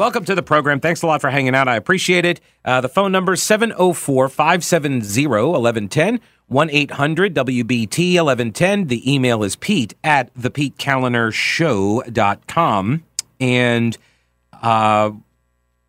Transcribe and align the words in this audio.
Welcome 0.00 0.24
to 0.24 0.34
the 0.34 0.42
program. 0.42 0.80
Thanks 0.80 1.02
a 1.02 1.06
lot 1.06 1.20
for 1.20 1.28
hanging 1.28 1.54
out. 1.54 1.68
I 1.68 1.76
appreciate 1.76 2.24
it. 2.24 2.40
Uh, 2.64 2.80
the 2.80 2.88
phone 2.88 3.12
number 3.12 3.34
is 3.34 3.42
704 3.42 4.30
570 4.30 5.26
1110. 5.26 6.20
1 6.46 6.70
800 6.70 7.34
WBT 7.34 8.14
1110. 8.14 8.86
The 8.86 9.14
email 9.14 9.44
is 9.44 9.56
pete 9.56 9.92
at 10.02 10.32
thepetekalinershow.com. 10.32 13.04
And 13.40 13.98
uh, 14.62 15.10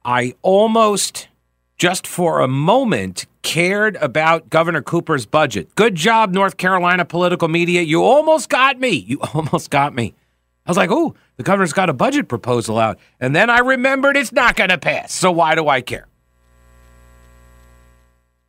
I 0.03 0.33
almost, 0.41 1.30
just 1.77 2.05
for 2.05 2.41
a 2.41 2.49
moment, 2.49 3.27
cared 3.43 3.95
about 3.95 4.49
Governor 4.49 4.81
Cooper's 4.81 5.25
budget. 5.25 5.73
Good 5.75 5.95
job, 5.95 6.33
North 6.33 6.57
Carolina 6.57 7.05
political 7.05 7.47
media. 7.47 7.81
You 7.81 8.03
almost 8.03 8.49
got 8.49 8.77
me. 8.77 8.89
You 8.89 9.21
almost 9.33 9.69
got 9.69 9.95
me. 9.95 10.16
I 10.65 10.70
was 10.70 10.77
like, 10.77 10.91
oh, 10.91 11.15
the 11.38 11.43
governor's 11.43 11.73
got 11.73 11.89
a 11.89 11.94
budget 11.94 12.27
proposal 12.27 12.77
out. 12.77 12.99
And 13.19 13.36
then 13.36 13.49
I 13.49 13.59
remembered 13.59 14.16
it's 14.16 14.31
not 14.31 14.55
going 14.55 14.69
to 14.69 14.77
pass. 14.77 15.13
So 15.13 15.31
why 15.31 15.55
do 15.55 15.67
I 15.67 15.81
care? 15.81 16.08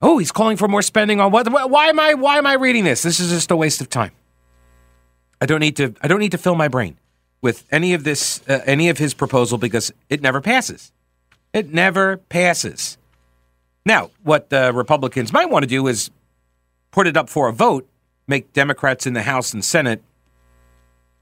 Oh, 0.03 0.19
he's 0.19 0.33
calling 0.33 0.57
for 0.57 0.69
more 0.69 0.83
spending 0.83 1.21
on 1.21 1.31
what? 1.31 1.49
Why 1.49 1.87
am 1.87 2.01
I? 2.01 2.15
Why 2.15 2.37
am 2.37 2.47
I 2.47 2.55
reading 2.55 2.85
this? 2.85 3.03
This 3.03 3.21
is 3.21 3.31
just 3.31 3.51
a 3.53 3.57
waste 3.57 3.81
of 3.81 3.89
time. 3.89 4.11
I 5.41 5.47
don't 5.47 5.61
need 5.61 5.77
to. 5.77 5.95
I 6.03 6.09
don't 6.09 6.19
need 6.19 6.33
to 6.33 6.39
fill 6.39 6.57
my 6.57 6.69
brain 6.69 6.99
with 7.41 7.65
any 7.71 7.95
of 7.95 8.03
this, 8.03 8.43
uh, 8.49 8.61
any 8.67 8.89
of 8.89 8.99
his 8.99 9.15
proposal 9.15 9.59
because 9.59 9.93
it 10.11 10.21
never 10.21 10.41
passes. 10.41 10.93
It 11.53 11.73
never 11.73 12.17
passes. 12.17 12.99
Now, 13.87 14.11
what 14.23 14.51
the 14.51 14.73
Republicans 14.73 15.33
might 15.33 15.51
want 15.51 15.63
to 15.65 15.69
do 15.69 15.87
is 15.87 16.11
put 16.91 17.07
it 17.07 17.17
up 17.17 17.29
for 17.29 17.49
a 17.49 17.53
vote, 17.53 17.89
make 18.27 18.53
Democrats 18.53 19.07
in 19.07 19.13
the 19.13 19.23
House 19.23 19.53
and 19.53 19.65
Senate 19.65 20.03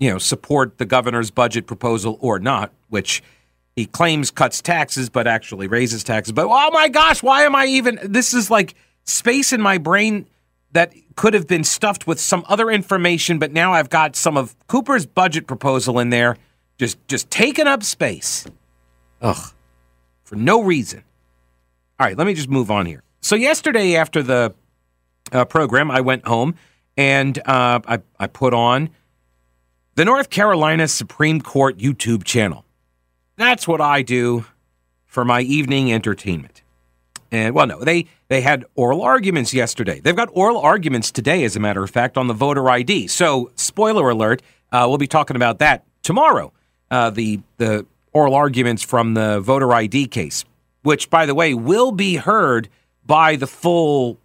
you 0.00 0.10
know, 0.10 0.18
support 0.18 0.78
the 0.78 0.86
governor's 0.86 1.30
budget 1.30 1.66
proposal 1.66 2.18
or 2.20 2.40
not, 2.40 2.72
which 2.88 3.22
he 3.76 3.86
claims 3.86 4.30
cuts 4.30 4.60
taxes 4.60 5.08
but 5.08 5.28
actually 5.28 5.68
raises 5.68 6.02
taxes. 6.02 6.32
But 6.32 6.46
oh 6.46 6.70
my 6.72 6.88
gosh, 6.88 7.22
why 7.22 7.42
am 7.42 7.54
I 7.54 7.66
even 7.66 8.00
this 8.02 8.34
is 8.34 8.50
like 8.50 8.74
space 9.04 9.52
in 9.52 9.60
my 9.60 9.78
brain 9.78 10.26
that 10.72 10.92
could 11.16 11.34
have 11.34 11.46
been 11.46 11.64
stuffed 11.64 12.06
with 12.06 12.18
some 12.18 12.44
other 12.48 12.70
information, 12.70 13.38
but 13.38 13.52
now 13.52 13.72
I've 13.72 13.90
got 13.90 14.16
some 14.16 14.36
of 14.36 14.56
Cooper's 14.66 15.06
budget 15.06 15.46
proposal 15.46 15.98
in 15.98 16.10
there 16.10 16.36
just 16.78 16.96
just 17.06 17.30
taking 17.30 17.66
up 17.66 17.82
space. 17.82 18.46
Ugh. 19.20 19.52
For 20.24 20.36
no 20.36 20.62
reason. 20.62 21.04
All 21.98 22.06
right, 22.06 22.16
let 22.16 22.26
me 22.26 22.32
just 22.32 22.48
move 22.48 22.70
on 22.70 22.86
here. 22.86 23.02
So 23.20 23.36
yesterday 23.36 23.96
after 23.96 24.22
the 24.22 24.54
uh, 25.32 25.44
program, 25.44 25.90
I 25.90 26.00
went 26.00 26.26
home 26.26 26.54
and 26.96 27.38
uh, 27.46 27.80
I, 27.86 27.98
I 28.18 28.26
put 28.26 28.54
on 28.54 28.90
the 30.00 30.06
North 30.06 30.30
Carolina 30.30 30.88
Supreme 30.88 31.42
Court 31.42 31.76
YouTube 31.76 32.24
channel. 32.24 32.64
That's 33.36 33.68
what 33.68 33.82
I 33.82 34.00
do 34.00 34.46
for 35.04 35.26
my 35.26 35.42
evening 35.42 35.92
entertainment. 35.92 36.62
And 37.30 37.54
well, 37.54 37.66
no, 37.66 37.84
they 37.84 38.06
they 38.28 38.40
had 38.40 38.64
oral 38.76 39.02
arguments 39.02 39.52
yesterday. 39.52 40.00
They've 40.00 40.16
got 40.16 40.30
oral 40.32 40.56
arguments 40.56 41.10
today, 41.10 41.44
as 41.44 41.54
a 41.54 41.60
matter 41.60 41.84
of 41.84 41.90
fact, 41.90 42.16
on 42.16 42.28
the 42.28 42.32
voter 42.32 42.70
ID. 42.70 43.08
So, 43.08 43.50
spoiler 43.56 44.08
alert, 44.08 44.40
uh, 44.72 44.86
we'll 44.88 44.96
be 44.96 45.06
talking 45.06 45.36
about 45.36 45.58
that 45.58 45.84
tomorrow. 46.02 46.50
Uh, 46.90 47.10
the 47.10 47.40
the 47.58 47.84
oral 48.14 48.34
arguments 48.34 48.82
from 48.82 49.12
the 49.12 49.38
voter 49.40 49.70
ID 49.70 50.06
case, 50.06 50.46
which, 50.80 51.10
by 51.10 51.26
the 51.26 51.34
way, 51.34 51.52
will 51.52 51.92
be 51.92 52.16
heard 52.16 52.70
by 53.04 53.36
the 53.36 53.46
full 53.46 54.16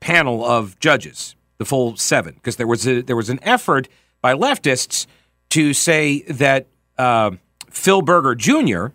panel 0.00 0.44
of 0.44 0.78
judges, 0.80 1.34
the 1.56 1.64
full 1.64 1.96
seven, 1.96 2.34
because 2.34 2.56
there 2.56 2.66
was 2.66 2.86
a, 2.86 3.00
there 3.00 3.16
was 3.16 3.30
an 3.30 3.38
effort 3.42 3.88
by 4.24 4.32
leftists 4.32 5.06
to 5.50 5.74
say 5.74 6.22
that 6.22 6.66
uh, 6.96 7.32
Phil 7.68 8.00
Berger 8.00 8.34
Jr. 8.34 8.86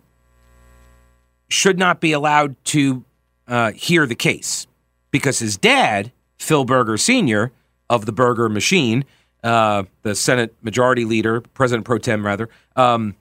should 1.48 1.78
not 1.78 2.00
be 2.00 2.10
allowed 2.10 2.56
to 2.64 3.04
uh, 3.46 3.70
hear 3.70 4.06
the 4.06 4.16
case 4.16 4.66
because 5.12 5.38
his 5.38 5.56
dad, 5.56 6.10
Phil 6.36 6.64
Berger 6.64 6.96
Sr., 6.96 7.52
of 7.88 8.06
the 8.06 8.12
Berger 8.12 8.48
machine, 8.48 9.04
uh, 9.44 9.84
the 10.02 10.16
Senate 10.16 10.52
Majority 10.62 11.04
Leader, 11.04 11.42
President 11.42 11.86
Pro 11.86 11.98
Tem, 11.98 12.26
rather, 12.26 12.48
um, 12.74 13.14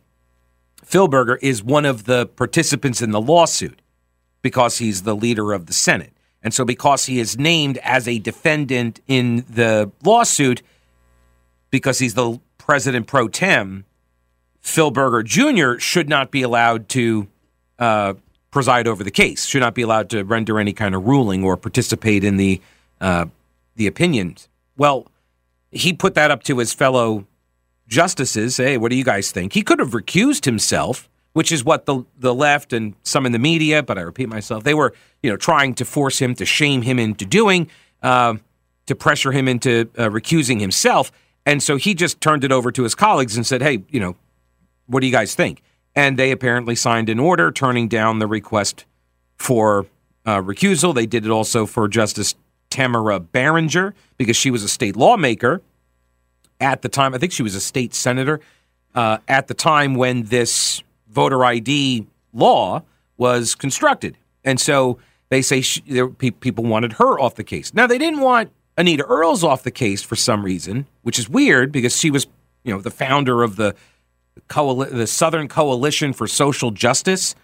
Phil 0.83 1.07
Berger 1.07 1.35
is 1.43 1.61
one 1.63 1.85
of 1.85 2.05
the 2.05 2.25
participants 2.25 3.03
in 3.03 3.11
the 3.11 3.21
lawsuit 3.21 3.83
because 4.41 4.79
he's 4.79 5.03
the 5.03 5.15
leader 5.15 5.53
of 5.53 5.67
the 5.67 5.73
Senate. 5.73 6.13
And 6.41 6.55
so, 6.55 6.65
because 6.65 7.05
he 7.05 7.19
is 7.19 7.37
named 7.37 7.77
as 7.83 8.07
a 8.07 8.17
defendant 8.17 8.99
in 9.07 9.45
the 9.47 9.91
lawsuit, 10.03 10.63
because 11.69 11.99
he's 11.99 12.13
the 12.13 12.39
president 12.57 13.07
pro 13.07 13.27
tem, 13.27 13.85
Phil 14.61 14.91
Berger 14.91 15.23
Jr. 15.23 15.79
should 15.79 16.09
not 16.09 16.31
be 16.31 16.41
allowed 16.41 16.89
to 16.89 17.27
uh, 17.77 18.13
preside 18.51 18.87
over 18.87 19.03
the 19.03 19.11
case, 19.11 19.45
should 19.45 19.61
not 19.61 19.73
be 19.73 19.81
allowed 19.81 20.09
to 20.09 20.23
render 20.23 20.59
any 20.59 20.73
kind 20.73 20.95
of 20.95 21.05
ruling 21.05 21.43
or 21.43 21.57
participate 21.57 22.23
in 22.23 22.37
the 22.37 22.61
uh, 23.01 23.25
the 23.75 23.87
opinions. 23.87 24.49
Well, 24.77 25.07
he 25.71 25.93
put 25.93 26.15
that 26.15 26.31
up 26.31 26.43
to 26.43 26.57
his 26.57 26.73
fellow 26.73 27.25
justices. 27.87 28.57
Hey, 28.57 28.77
what 28.77 28.91
do 28.91 28.97
you 28.97 29.03
guys 29.03 29.31
think? 29.31 29.53
He 29.53 29.61
could 29.61 29.79
have 29.79 29.91
recused 29.91 30.45
himself, 30.45 31.09
which 31.33 31.51
is 31.51 31.63
what 31.63 31.85
the 31.85 32.05
the 32.17 32.33
left 32.33 32.73
and 32.73 32.95
some 33.03 33.25
in 33.25 33.31
the 33.31 33.39
media, 33.39 33.81
but 33.83 33.97
I 33.97 34.01
repeat 34.01 34.29
myself, 34.29 34.63
they 34.63 34.73
were 34.73 34.93
you 35.23 35.29
know 35.29 35.37
trying 35.37 35.73
to 35.75 35.85
force 35.85 36.19
him 36.19 36.35
to 36.35 36.45
shame 36.45 36.81
him 36.81 36.99
into 36.99 37.25
doing, 37.25 37.69
uh, 38.03 38.35
to 38.87 38.95
pressure 38.95 39.31
him 39.31 39.47
into 39.47 39.89
uh, 39.97 40.09
recusing 40.09 40.59
himself. 40.59 41.11
And 41.49 41.63
so 41.63 41.77
he 41.77 41.95
just 41.95 42.21
turned 42.21 42.43
it 42.43 42.51
over 42.51 42.71
to 42.71 42.83
his 42.83 42.93
colleagues 42.93 43.35
and 43.35 43.43
said, 43.43 43.63
hey, 43.63 43.81
you 43.89 43.99
know, 43.99 44.15
what 44.85 44.99
do 44.99 45.07
you 45.07 45.11
guys 45.11 45.33
think? 45.33 45.63
And 45.95 46.15
they 46.15 46.29
apparently 46.29 46.75
signed 46.75 47.09
an 47.09 47.19
order 47.19 47.51
turning 47.51 47.87
down 47.87 48.19
the 48.19 48.27
request 48.27 48.85
for 49.35 49.87
uh, 50.27 50.43
recusal. 50.43 50.93
They 50.93 51.07
did 51.07 51.25
it 51.25 51.31
also 51.31 51.65
for 51.65 51.87
Justice 51.87 52.35
Tamara 52.69 53.19
Barringer 53.19 53.95
because 54.15 54.37
she 54.37 54.51
was 54.51 54.63
a 54.63 54.69
state 54.69 54.95
lawmaker 54.95 55.63
at 56.61 56.83
the 56.83 56.89
time. 56.89 57.15
I 57.15 57.17
think 57.17 57.31
she 57.31 57.41
was 57.41 57.55
a 57.55 57.61
state 57.61 57.95
senator 57.95 58.41
uh, 58.93 59.17
at 59.27 59.47
the 59.47 59.55
time 59.55 59.95
when 59.95 60.25
this 60.25 60.83
voter 61.07 61.43
ID 61.43 62.05
law 62.31 62.83
was 63.17 63.55
constructed. 63.55 64.19
And 64.43 64.59
so 64.59 64.99
they 65.29 65.41
say 65.41 65.61
she, 65.61 65.81
there, 65.87 66.09
people 66.09 66.65
wanted 66.65 66.93
her 66.93 67.19
off 67.19 67.33
the 67.33 67.43
case. 67.43 67.73
Now, 67.73 67.87
they 67.87 67.97
didn't 67.97 68.19
want 68.19 68.51
Anita 68.79 69.03
Earls 69.05 69.43
off 69.43 69.63
the 69.63 69.71
case 69.71 70.01
for 70.01 70.15
some 70.15 70.43
reason, 70.43 70.87
which 71.01 71.19
is 71.19 71.27
weird 71.29 71.69
because 71.69 71.97
she 71.97 72.09
was, 72.09 72.27
you 72.63 72.73
know, 72.73 72.79
the 72.79 72.89
founder 72.89 73.43
of 73.43 73.57
the 73.57 73.75
Coali- 74.47 74.89
the 74.89 75.05
Southern 75.05 75.49
Coalition 75.49 76.13
for 76.13 76.27
Social 76.27 76.71
Justice, 76.71 77.35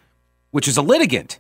which 0.52 0.66
is 0.66 0.78
a 0.78 0.82
litigant. 0.82 1.40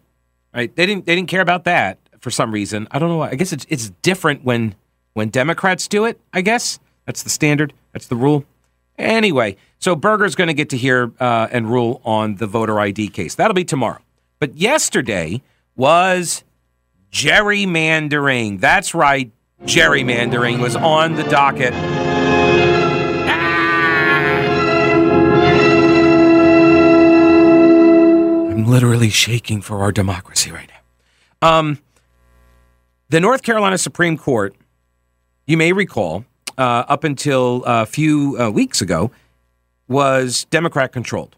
Right? 0.53 0.75
They 0.75 0.85
didn't 0.85 1.06
they 1.06 1.16
didn't 1.16 1.29
care 1.29 1.39
about 1.39 1.63
that 1.63 1.97
for 2.19 2.29
some 2.29 2.51
reason. 2.51 2.89
I 2.91 3.00
don't 3.00 3.07
know. 3.07 3.17
Why. 3.17 3.29
I 3.29 3.35
guess 3.35 3.53
it's 3.53 3.66
it's 3.69 3.89
different 4.01 4.44
when 4.44 4.75
when 5.13 5.29
Democrats 5.29 5.88
do 5.88 6.03
it. 6.03 6.19
I 6.33 6.41
guess 6.41 6.77
that's 7.06 7.23
the 7.23 7.29
standard. 7.29 7.73
That's 7.94 8.07
the 8.07 8.17
rule. 8.17 8.44
Anyway, 8.98 9.56
so 9.80 9.95
Berger's 9.95 10.36
going 10.36 10.48
to 10.48 10.53
get 10.53 10.69
to 10.71 10.77
hear 10.77 11.12
uh, 11.21 11.48
and 11.51 11.71
rule 11.71 12.01
on 12.03 12.36
the 12.36 12.48
voter 12.48 12.80
ID 12.80 13.09
case. 13.09 13.36
That'll 13.36 13.53
be 13.53 13.65
tomorrow. 13.65 14.01
But 14.39 14.57
yesterday 14.57 15.41
was 15.75 16.44
gerrymandering. 17.12 18.59
That's 18.59 18.94
right 18.94 19.31
gerrymandering 19.63 20.62
was 20.62 20.75
on 20.75 21.16
the 21.16 21.24
docket. 21.24 21.74
I'm 28.54 28.66
literally 28.66 29.10
shaking 29.10 29.62
for 29.62 29.81
our 29.81 29.92
democracy 29.92 30.52
right 30.52 30.69
now. 30.69 31.57
Um, 31.60 31.80
the 33.10 33.19
North 33.19 33.44
Carolina 33.44 33.78
Supreme 33.78 34.18
Court, 34.18 34.56
you 35.46 35.58
may 35.58 35.74
recall, 35.74 36.25
uh, 36.58 36.86
up 36.88 37.04
until 37.04 37.63
a 37.66 37.86
few 37.86 38.38
uh, 38.40 38.50
weeks 38.50 38.81
ago, 38.81 39.12
was 39.88 40.46
Democrat 40.50 40.92
controlled. 40.92 41.36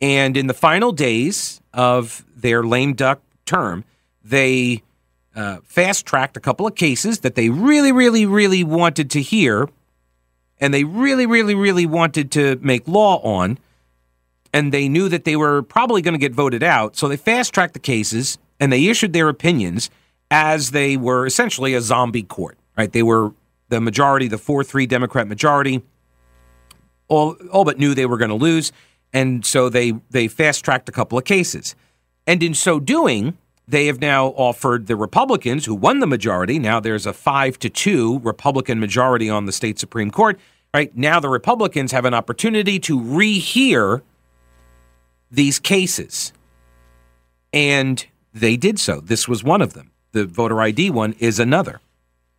And 0.00 0.36
in 0.36 0.46
the 0.46 0.54
final 0.54 0.92
days 0.92 1.60
of 1.72 2.24
their 2.36 2.62
lame 2.62 2.94
duck 2.94 3.20
term, 3.46 3.84
they 4.24 4.82
uh, 5.38 5.60
fast 5.62 6.04
tracked 6.04 6.36
a 6.36 6.40
couple 6.40 6.66
of 6.66 6.74
cases 6.74 7.20
that 7.20 7.36
they 7.36 7.48
really, 7.48 7.92
really, 7.92 8.26
really 8.26 8.64
wanted 8.64 9.08
to 9.12 9.22
hear, 9.22 9.68
and 10.60 10.74
they 10.74 10.82
really, 10.82 11.26
really, 11.26 11.54
really 11.54 11.86
wanted 11.86 12.32
to 12.32 12.58
make 12.60 12.88
law 12.88 13.18
on. 13.22 13.58
and 14.52 14.72
they 14.72 14.88
knew 14.88 15.10
that 15.10 15.24
they 15.24 15.36
were 15.36 15.62
probably 15.62 16.00
going 16.00 16.14
to 16.14 16.18
get 16.18 16.32
voted 16.32 16.62
out. 16.62 16.96
So 16.96 17.06
they 17.06 17.18
fast 17.18 17.52
tracked 17.52 17.74
the 17.74 17.78
cases 17.78 18.38
and 18.58 18.72
they 18.72 18.86
issued 18.86 19.12
their 19.12 19.28
opinions 19.28 19.90
as 20.30 20.70
they 20.70 20.96
were 20.96 21.26
essentially 21.26 21.74
a 21.74 21.82
zombie 21.82 22.22
court, 22.22 22.56
right? 22.76 22.90
They 22.90 23.02
were 23.02 23.34
the 23.68 23.78
majority, 23.78 24.26
the 24.26 24.38
4 24.38 24.64
3 24.64 24.86
Democrat 24.86 25.28
majority, 25.28 25.82
all, 27.08 27.36
all 27.52 27.64
but 27.66 27.78
knew 27.78 27.94
they 27.94 28.06
were 28.06 28.16
going 28.16 28.30
to 28.30 28.34
lose. 28.34 28.72
And 29.12 29.44
so 29.44 29.68
they, 29.68 29.92
they 30.10 30.28
fast 30.28 30.64
tracked 30.64 30.88
a 30.88 30.92
couple 30.92 31.18
of 31.18 31.24
cases. 31.24 31.76
And 32.26 32.42
in 32.42 32.54
so 32.54 32.80
doing, 32.80 33.36
they 33.68 33.86
have 33.86 34.00
now 34.00 34.28
offered 34.28 34.86
the 34.86 34.96
Republicans, 34.96 35.66
who 35.66 35.74
won 35.74 36.00
the 36.00 36.06
majority, 36.06 36.58
now 36.58 36.80
there's 36.80 37.04
a 37.04 37.12
five 37.12 37.58
to 37.58 37.68
two 37.68 38.18
Republican 38.20 38.80
majority 38.80 39.28
on 39.28 39.44
the 39.44 39.52
state 39.52 39.78
Supreme 39.78 40.10
Court. 40.10 40.40
Right 40.72 40.96
now, 40.96 41.20
the 41.20 41.28
Republicans 41.28 41.92
have 41.92 42.06
an 42.06 42.14
opportunity 42.14 42.78
to 42.80 42.98
rehear 42.98 44.00
these 45.30 45.58
cases. 45.58 46.32
And 47.52 48.04
they 48.32 48.56
did 48.56 48.78
so. 48.78 49.00
This 49.00 49.28
was 49.28 49.44
one 49.44 49.60
of 49.60 49.74
them. 49.74 49.90
The 50.12 50.24
voter 50.24 50.60
ID 50.62 50.90
one 50.90 51.14
is 51.18 51.38
another. 51.38 51.80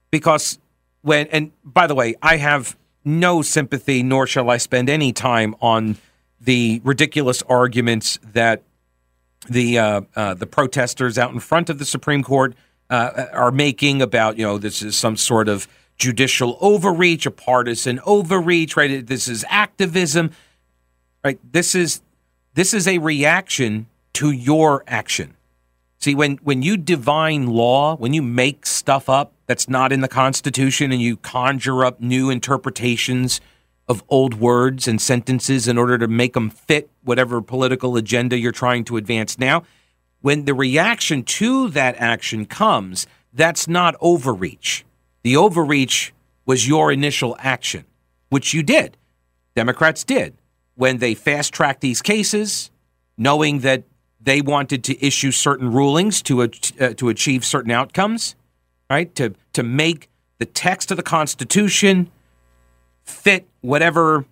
Because 0.10 0.58
when, 1.02 1.28
and 1.28 1.52
by 1.64 1.86
the 1.86 1.96
way, 1.96 2.16
I 2.24 2.38
have 2.38 2.76
no 3.06 3.44
sympathy, 3.44 4.02
nor 4.02 4.26
shall 4.26 4.50
I 4.50 4.58
spend 4.58 4.90
any 4.90 5.14
time 5.14 5.56
on 5.62 5.98
the 6.42 6.82
ridiculous 6.84 7.44
arguments 7.44 8.18
that 8.24 8.64
the 9.48 9.80
uh, 9.80 10.02
uh, 10.16 10.34
the 10.34 10.46
protesters 10.46 11.18
out 11.18 11.32
in 11.32 11.40
front 11.40 11.70
of 11.70 11.80
the 11.80 11.86
Supreme 11.86 12.24
Court 12.24 12.56
uh, 12.90 13.26
are 13.32 13.52
making 13.52 14.02
about 14.02 14.38
you 14.38 14.46
know 14.46 14.58
this 14.58 14.82
is 14.82 14.98
some 14.98 15.16
sort 15.16 15.48
of 15.48 15.68
judicial 15.98 16.58
overreach, 16.62 17.26
a 17.26 17.32
partisan 17.32 18.00
overreach, 18.06 18.76
right? 18.76 19.06
This 19.06 19.28
is 19.28 19.46
activism, 19.50 20.32
right? 21.24 21.40
This 21.52 21.76
is 21.76 22.02
this 22.54 22.74
is 22.74 22.88
a 22.88 22.98
reaction 22.98 23.88
to 24.14 24.32
your 24.32 24.84
action. 24.88 25.36
See, 26.00 26.16
when 26.16 26.38
when 26.38 26.62
you 26.62 26.78
divine 26.78 27.48
law, 27.48 27.96
when 27.98 28.14
you 28.14 28.22
make 28.22 28.66
stuff 28.66 29.10
up 29.10 29.34
that's 29.46 29.68
not 29.68 29.92
in 29.92 30.02
the 30.02 30.08
Constitution, 30.08 30.92
and 30.92 31.02
you 31.02 31.18
conjure 31.18 31.86
up 31.86 32.00
new 32.00 32.30
interpretations 32.30 33.42
of 33.90 34.04
old 34.08 34.36
words 34.36 34.88
and 34.88 35.02
sentences 35.02 35.68
in 35.68 35.78
order 35.78 35.98
to 35.98 36.08
make 36.08 36.34
them 36.34 36.50
fit 36.52 36.90
whatever 37.04 37.42
political 37.42 37.98
agenda 37.98 38.38
you're 38.38 38.52
trying 38.52 38.86
to 38.86 38.96
advance 38.96 39.40
now. 39.40 39.64
When 40.22 40.46
the 40.46 40.54
reaction 40.54 41.24
to 41.24 41.70
that 41.70 41.96
action 41.98 42.46
comes, 42.46 43.08
that's 43.34 43.68
not 43.68 43.96
overreach. 44.00 44.86
The 45.24 45.36
overreach 45.36 46.14
was 46.46 46.68
your 46.68 46.92
initial 46.92 47.36
action, 47.40 47.86
which 48.30 48.54
you 48.54 48.62
did. 48.62 48.96
Democrats 49.56 50.04
did 50.04 50.36
when 50.76 51.00
they 51.00 51.14
fast 51.14 51.54
tracked 51.54 51.82
these 51.82 52.02
cases, 52.02 52.70
knowing 53.18 53.60
that 53.60 53.84
they 54.22 54.40
wanted 54.42 54.84
to 54.84 55.06
issue 55.06 55.32
certain 55.32 55.72
rulings 55.72 56.22
to 56.22 56.44
uh, 56.44 56.48
to 56.96 57.10
achieve 57.10 57.44
certain 57.44 57.72
outcomes, 57.72 58.36
right? 58.90 59.14
To 59.16 59.34
to 59.54 59.64
make 59.64 60.10
the 60.38 60.46
text 60.46 60.92
of 60.92 60.98
the 60.98 61.04
Constitution 61.04 62.12
fit 63.10 63.48
whatever 63.62 64.26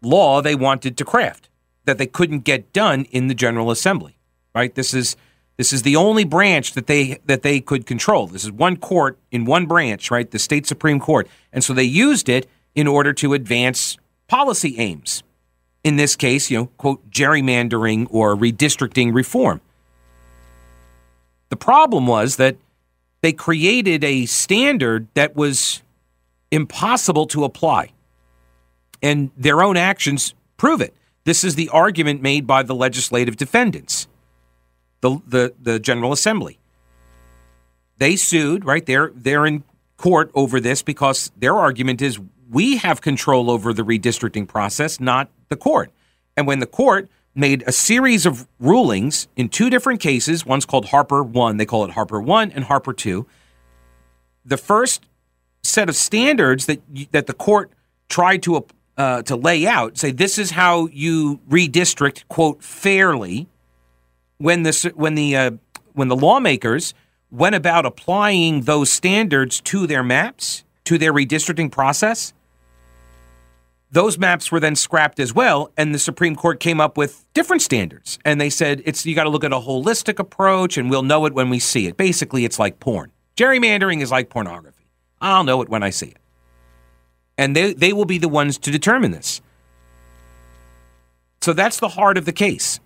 law 0.00 0.40
they 0.40 0.54
wanted 0.54 0.96
to 0.96 1.04
craft 1.04 1.48
that 1.84 1.98
they 1.98 2.06
couldn't 2.06 2.40
get 2.40 2.72
done 2.72 3.04
in 3.06 3.26
the 3.26 3.34
General 3.34 3.70
Assembly. 3.70 4.16
Right? 4.54 4.74
This 4.74 4.92
is 4.94 5.16
this 5.56 5.72
is 5.72 5.82
the 5.82 5.96
only 5.96 6.24
branch 6.24 6.72
that 6.72 6.86
they 6.86 7.18
that 7.26 7.42
they 7.42 7.60
could 7.60 7.86
control. 7.86 8.26
This 8.26 8.44
is 8.44 8.52
one 8.52 8.76
court 8.76 9.18
in 9.30 9.44
one 9.44 9.66
branch, 9.66 10.10
right? 10.10 10.30
The 10.30 10.38
state 10.38 10.66
supreme 10.66 11.00
court. 11.00 11.28
And 11.52 11.62
so 11.62 11.72
they 11.72 11.84
used 11.84 12.28
it 12.28 12.48
in 12.74 12.86
order 12.86 13.12
to 13.14 13.34
advance 13.34 13.98
policy 14.28 14.76
aims. 14.78 15.22
In 15.84 15.96
this 15.96 16.16
case, 16.16 16.50
you 16.50 16.58
know, 16.58 16.66
quote 16.78 17.10
gerrymandering 17.10 18.06
or 18.10 18.36
redistricting 18.36 19.12
reform. 19.12 19.60
The 21.48 21.56
problem 21.56 22.06
was 22.06 22.36
that 22.36 22.56
they 23.20 23.32
created 23.32 24.02
a 24.04 24.26
standard 24.26 25.08
that 25.14 25.36
was 25.36 25.82
impossible 26.50 27.26
to 27.26 27.44
apply 27.44 27.92
and 29.02 29.30
their 29.36 29.62
own 29.62 29.76
actions 29.76 30.34
prove 30.56 30.80
it. 30.80 30.94
This 31.24 31.44
is 31.44 31.54
the 31.54 31.68
argument 31.68 32.22
made 32.22 32.46
by 32.46 32.62
the 32.62 32.74
legislative 32.74 33.36
defendants, 33.36 34.08
the 35.00 35.20
the, 35.26 35.54
the 35.60 35.78
General 35.78 36.12
Assembly. 36.12 36.58
They 37.98 38.16
sued, 38.16 38.64
right? 38.64 38.84
They're 38.84 39.12
they're 39.14 39.46
in 39.46 39.64
court 39.96 40.30
over 40.34 40.60
this 40.60 40.82
because 40.82 41.30
their 41.36 41.56
argument 41.56 42.02
is 42.02 42.18
we 42.50 42.76
have 42.78 43.00
control 43.00 43.50
over 43.50 43.72
the 43.72 43.82
redistricting 43.82 44.46
process, 44.46 45.00
not 45.00 45.30
the 45.48 45.56
court. 45.56 45.90
And 46.36 46.46
when 46.46 46.58
the 46.58 46.66
court 46.66 47.08
made 47.34 47.62
a 47.66 47.72
series 47.72 48.26
of 48.26 48.46
rulings 48.58 49.28
in 49.36 49.48
two 49.48 49.70
different 49.70 50.00
cases, 50.00 50.44
one's 50.44 50.66
called 50.66 50.86
Harper 50.86 51.22
1, 51.22 51.56
they 51.56 51.64
call 51.64 51.84
it 51.84 51.92
Harper 51.92 52.20
1 52.20 52.50
and 52.50 52.64
Harper 52.64 52.92
2. 52.92 53.26
The 54.44 54.56
first 54.56 55.06
set 55.62 55.88
of 55.88 55.96
standards 55.96 56.66
that 56.66 56.82
that 57.12 57.26
the 57.26 57.32
court 57.32 57.70
tried 58.08 58.42
to 58.42 58.56
uh, 59.02 59.20
to 59.22 59.34
lay 59.34 59.66
out, 59.66 59.98
say 59.98 60.12
this 60.12 60.38
is 60.38 60.52
how 60.52 60.86
you 60.92 61.40
redistrict 61.50 62.22
quote 62.28 62.62
fairly. 62.62 63.48
When 64.38 64.62
the 64.62 64.92
when 64.94 65.16
the 65.16 65.36
uh, 65.36 65.50
when 65.94 66.06
the 66.06 66.14
lawmakers 66.14 66.94
went 67.30 67.56
about 67.56 67.84
applying 67.84 68.62
those 68.62 68.92
standards 68.92 69.60
to 69.62 69.88
their 69.88 70.04
maps, 70.04 70.62
to 70.84 70.98
their 70.98 71.12
redistricting 71.12 71.70
process, 71.72 72.32
those 73.90 74.18
maps 74.18 74.52
were 74.52 74.60
then 74.60 74.76
scrapped 74.76 75.18
as 75.18 75.34
well, 75.34 75.72
and 75.76 75.92
the 75.92 75.98
Supreme 75.98 76.36
Court 76.36 76.60
came 76.60 76.80
up 76.80 76.96
with 76.96 77.24
different 77.34 77.62
standards. 77.62 78.20
And 78.24 78.40
they 78.40 78.50
said 78.50 78.82
it's 78.84 79.04
you 79.04 79.16
got 79.16 79.24
to 79.24 79.30
look 79.30 79.42
at 79.42 79.52
a 79.52 79.58
holistic 79.58 80.20
approach, 80.20 80.78
and 80.78 80.90
we'll 80.90 81.02
know 81.02 81.26
it 81.26 81.34
when 81.34 81.50
we 81.50 81.58
see 81.58 81.88
it. 81.88 81.96
Basically, 81.96 82.44
it's 82.44 82.60
like 82.60 82.78
porn. 82.78 83.10
Gerrymandering 83.36 84.00
is 84.00 84.12
like 84.12 84.30
pornography. 84.30 84.86
I'll 85.20 85.44
know 85.44 85.60
it 85.62 85.68
when 85.68 85.82
I 85.82 85.90
see 85.90 86.06
it 86.06 86.21
and 87.38 87.56
they, 87.56 87.72
they 87.72 87.92
will 87.92 88.04
be 88.04 88.18
the 88.18 88.28
ones 88.28 88.58
to 88.58 88.70
determine 88.70 89.10
this. 89.10 89.40
So 91.40 91.52
that's 91.52 91.80
the 91.80 91.88
heart 91.88 92.16
of 92.16 92.24
the 92.24 92.32
case. 92.32 92.80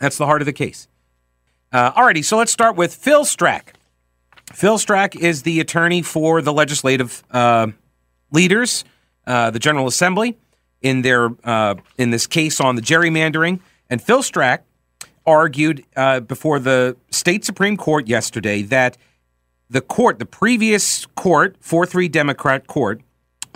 That's 0.00 0.18
the 0.18 0.26
heart 0.26 0.42
of 0.42 0.46
the 0.46 0.52
case. 0.52 0.88
Uh, 1.72 1.92
alrighty, 1.92 2.24
so 2.24 2.36
let's 2.36 2.52
start 2.52 2.76
with 2.76 2.94
Phil 2.94 3.24
Strach. 3.24 3.74
Phil 4.52 4.78
Strach 4.78 5.16
is 5.16 5.42
the 5.42 5.60
attorney 5.60 6.02
for 6.02 6.40
the 6.40 6.52
legislative 6.52 7.22
uh, 7.30 7.68
leaders, 8.30 8.84
uh, 9.26 9.50
the 9.50 9.58
General 9.58 9.86
Assembly, 9.86 10.38
in 10.80 11.02
their 11.02 11.30
uh, 11.44 11.74
in 11.98 12.10
this 12.10 12.26
case 12.26 12.60
on 12.60 12.76
the 12.76 12.82
gerrymandering. 12.82 13.60
And 13.90 14.00
Phil 14.00 14.22
Strach 14.22 14.60
argued 15.26 15.84
uh, 15.96 16.20
before 16.20 16.58
the 16.60 16.96
state 17.10 17.44
Supreme 17.44 17.76
Court 17.76 18.06
yesterday 18.06 18.62
that 18.62 18.96
the 19.68 19.80
court, 19.80 20.20
the 20.20 20.26
previous 20.26 21.06
court, 21.16 21.56
4 21.60 21.86
3 21.86 22.08
Democrat 22.08 22.66
court, 22.68 23.02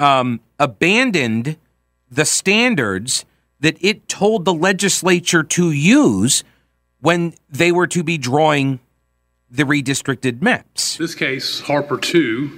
um, 0.00 0.40
abandoned 0.59 1.57
the 2.11 2.25
standards 2.25 3.25
that 3.61 3.76
it 3.80 4.09
told 4.09 4.45
the 4.45 4.54
legislature 4.54 5.42
to 5.45 5.71
use 5.71 6.42
when 7.00 7.35
they 7.49 7.71
were 7.71 7.87
to 7.87 8.02
be 8.02 8.19
drawing 8.19 8.80
the 9.50 9.64
redistricted 9.64 10.40
maps. 10.40 10.97
This 10.97 11.14
case, 11.14 11.61
Harper 11.61 11.99
2, 11.99 12.50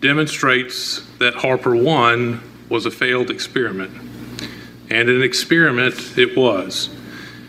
demonstrates 0.00 1.02
that 1.18 1.34
Harper 1.34 1.74
1 1.74 2.40
was 2.68 2.86
a 2.86 2.90
failed 2.90 3.30
experiment. 3.30 3.90
And 4.90 5.08
an 5.08 5.22
experiment 5.22 6.18
it 6.18 6.36
was. 6.36 6.90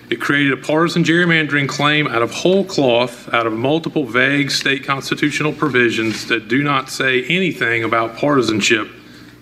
It 0.09 0.19
created 0.19 0.53
a 0.53 0.57
partisan 0.57 1.03
gerrymandering 1.03 1.67
claim 1.69 2.07
out 2.07 2.21
of 2.21 2.31
whole 2.31 2.65
cloth, 2.65 3.31
out 3.33 3.45
of 3.45 3.53
multiple 3.53 4.05
vague 4.05 4.49
state 4.49 4.83
constitutional 4.83 5.53
provisions 5.53 6.27
that 6.27 6.47
do 6.47 6.63
not 6.63 6.89
say 6.89 7.23
anything 7.25 7.83
about 7.83 8.17
partisanship 8.17 8.89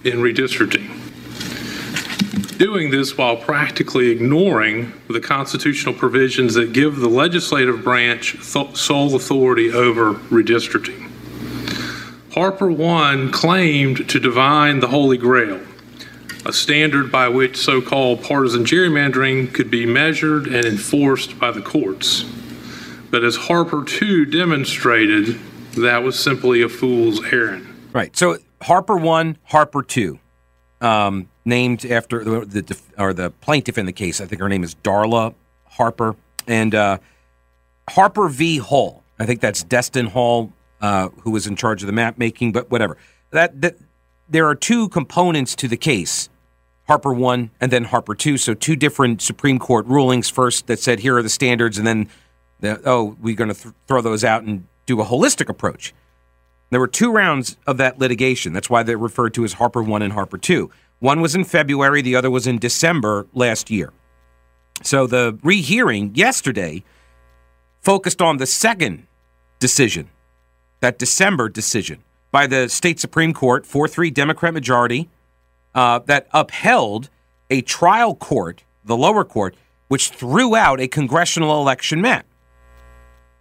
in 0.08 0.20
redistricting. 0.20 0.88
Doing 2.58 2.90
this 2.90 3.18
while 3.18 3.38
practically 3.38 4.10
ignoring 4.10 4.94
the 5.08 5.20
constitutional 5.20 5.94
provisions 5.94 6.56
that 6.56 6.74
give 6.74 6.96
the 6.96 7.08
legislative 7.08 7.84
branch 7.84 8.42
sole 8.42 9.16
authority 9.16 9.72
over 9.72 10.16
redistricting. 10.16 11.12
Harper 12.34 12.72
1 12.72 13.32
claimed 13.32 14.10
to 14.10 14.20
divine 14.20 14.80
the 14.80 14.88
Holy 14.88 15.18
Grail, 15.18 15.60
a 16.46 16.54
standard 16.54 17.12
by 17.12 17.28
which 17.28 17.58
so 17.58 17.82
called 17.82 18.24
partisan 18.24 18.64
gerrymandering 18.64 19.54
could 19.54 19.70
be 19.70 19.86
measured 19.86 20.48
and 20.48 20.66
enforced 20.66 21.40
by 21.40 21.52
the 21.52 21.62
courts. 21.62 22.26
But 23.12 23.24
as 23.24 23.36
Harper 23.36 23.84
2 23.84 24.26
demonstrated, 24.26 25.40
that 25.78 26.04
was 26.04 26.20
simply 26.20 26.62
a 26.62 26.70
fool's 26.70 27.24
errand. 27.26 27.68
Right. 27.94 28.16
So 28.18 28.38
Harper 28.62 28.98
one, 28.98 29.38
Harper 29.46 29.84
two, 29.84 30.20
um, 30.82 31.30
named 31.46 31.86
after 31.86 32.24
the, 32.24 32.62
the, 32.62 32.80
or 32.98 33.14
the 33.14 33.32
plaintiff 33.32 33.78
in 33.78 33.86
the 33.86 33.94
case. 33.94 34.20
I 34.20 34.26
think 34.26 34.42
her 34.42 34.50
name 34.50 34.64
is 34.64 34.76
Darla 34.76 35.34
Harper, 35.66 36.16
and 36.48 36.74
uh, 36.74 36.98
Harper 37.90 38.28
v. 38.30 38.58
Hall. 38.58 39.04
I 39.20 39.26
think 39.26 39.42
that's 39.42 39.64
Destin 39.64 40.08
Hall, 40.08 40.52
uh, 40.82 41.10
who 41.22 41.32
was 41.32 41.48
in 41.48 41.56
charge 41.56 41.82
of 41.82 41.88
the 41.88 41.94
map 41.94 42.18
making. 42.18 42.52
But 42.52 42.70
whatever. 42.70 42.98
That, 43.32 43.62
that 43.62 43.76
there 44.30 44.48
are 44.48 44.56
two 44.56 44.90
components 44.90 45.56
to 45.58 45.68
the 45.68 45.78
case. 45.78 46.30
Harper 46.88 47.14
1 47.14 47.52
and 47.60 47.72
then 47.72 47.86
Harper 47.86 48.16
2. 48.16 48.38
So 48.38 48.54
two 48.54 48.76
different 48.76 49.22
Supreme 49.22 49.60
Court 49.60 49.86
rulings 49.88 50.30
first 50.30 50.68
that 50.68 50.80
said 50.80 51.00
here 51.02 51.18
are 51.18 51.24
the 51.24 51.30
standards, 51.30 51.78
and 51.78 51.86
then, 51.86 52.10
the, 52.62 52.82
oh, 52.86 53.18
we're 53.22 53.36
going 53.36 53.54
to 53.54 53.62
th- 53.62 53.76
throw 53.88 54.02
those 54.02 54.24
out 54.24 54.44
and 54.44 54.66
do 54.86 55.02
a 55.02 55.06
holistic 55.06 55.50
approach. 55.50 55.94
There 56.70 56.80
were 56.80 56.88
two 56.88 57.12
rounds 57.12 57.58
of 57.66 57.78
that 57.78 58.00
litigation. 58.00 58.54
That's 58.54 58.70
why 58.70 58.84
they're 58.84 58.98
referred 58.98 59.34
to 59.36 59.46
as 59.46 59.54
Harper 59.54 59.82
1 59.82 60.02
and 60.02 60.14
Harper 60.14 60.38
2. 60.38 60.70
One 61.00 61.22
was 61.22 61.36
in 61.36 61.44
February, 61.44 62.02
the 62.02 62.16
other 62.16 62.30
was 62.30 62.48
in 62.48 62.58
December 62.58 63.28
last 63.34 63.70
year. 63.70 63.94
So 64.84 65.08
the 65.08 65.38
rehearing 65.44 66.14
yesterday 66.16 66.84
focused 67.82 68.22
on 68.22 68.38
the 68.38 68.46
second 68.46 69.08
decision, 69.60 70.10
that 70.82 71.00
December 71.00 71.50
decision 71.50 72.04
by 72.32 72.48
the 72.48 72.68
state 72.68 73.00
Supreme 73.00 73.34
Court, 73.34 73.66
4 73.66 73.88
3 73.88 74.12
Democrat 74.12 74.54
majority, 74.54 75.10
uh, 75.74 76.00
that 76.00 76.28
upheld 76.34 77.10
a 77.50 77.62
trial 77.62 78.16
court, 78.16 78.64
the 78.84 78.98
lower 78.98 79.24
court, 79.24 79.56
which 79.88 80.10
threw 80.10 80.56
out 80.56 80.80
a 80.80 80.88
congressional 80.88 81.62
election 81.62 82.02
map. 82.02 82.26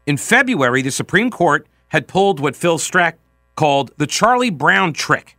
In 0.07 0.17
February, 0.17 0.83
the 0.83 0.91
Supreme 0.91 1.31
Court 1.31 1.67
had 1.89 2.09
pulled 2.09 2.41
what 2.41 2.57
Phil 2.57 2.79
Strach 2.79 3.15
called 3.55 3.91
the 3.97 4.07
Charlie 4.07 4.51
Brown 4.51 4.93
trick. 4.93 5.37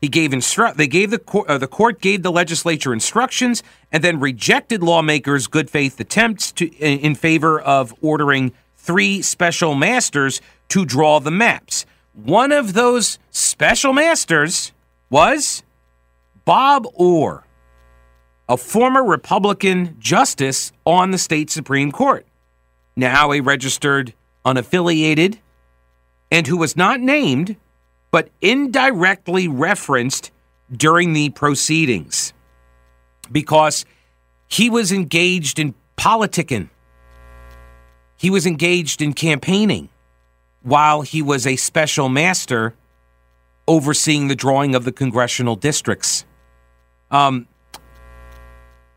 He 0.00 0.08
gave 0.08 0.32
instru- 0.32 0.74
they 0.74 0.88
gave 0.88 1.10
the 1.10 1.18
court, 1.18 1.48
uh, 1.48 1.58
the 1.58 1.68
court 1.68 2.00
gave 2.00 2.22
the 2.22 2.32
legislature 2.32 2.92
instructions 2.92 3.62
and 3.92 4.02
then 4.02 4.18
rejected 4.18 4.82
lawmakers' 4.82 5.46
good 5.46 5.70
faith 5.70 6.00
attempts 6.00 6.50
to 6.52 6.66
in, 6.76 6.98
in 6.98 7.14
favor 7.14 7.60
of 7.60 7.94
ordering 8.02 8.52
three 8.76 9.22
special 9.22 9.76
masters 9.76 10.40
to 10.68 10.84
draw 10.84 11.20
the 11.20 11.30
maps. 11.30 11.86
One 12.14 12.50
of 12.50 12.72
those 12.72 13.20
special 13.30 13.92
masters 13.92 14.72
was 15.08 15.62
Bob 16.44 16.86
Orr, 16.94 17.46
a 18.48 18.56
former 18.56 19.04
Republican 19.04 19.96
justice 20.00 20.72
on 20.84 21.12
the 21.12 21.18
state 21.18 21.48
Supreme 21.48 21.92
Court, 21.92 22.26
now 22.96 23.32
a 23.32 23.40
registered 23.40 24.14
unaffiliated 24.44 25.38
and 26.32 26.46
who 26.46 26.56
was 26.56 26.76
not 26.76 27.00
named 27.00 27.54
but 28.10 28.28
indirectly 28.40 29.46
referenced 29.46 30.32
during 30.74 31.12
the 31.12 31.30
proceedings 31.30 32.32
because 33.30 33.84
he 34.48 34.68
was 34.68 34.92
engaged 34.92 35.58
in 35.58 35.74
politicking. 35.96 36.68
He 38.16 38.30
was 38.30 38.46
engaged 38.46 39.00
in 39.00 39.12
campaigning 39.12 39.88
while 40.62 41.02
he 41.02 41.22
was 41.22 41.46
a 41.46 41.56
special 41.56 42.08
master 42.08 42.74
overseeing 43.66 44.28
the 44.28 44.34
drawing 44.34 44.74
of 44.74 44.84
the 44.84 44.92
congressional 44.92 45.56
districts. 45.56 46.24
Um, 47.10 47.46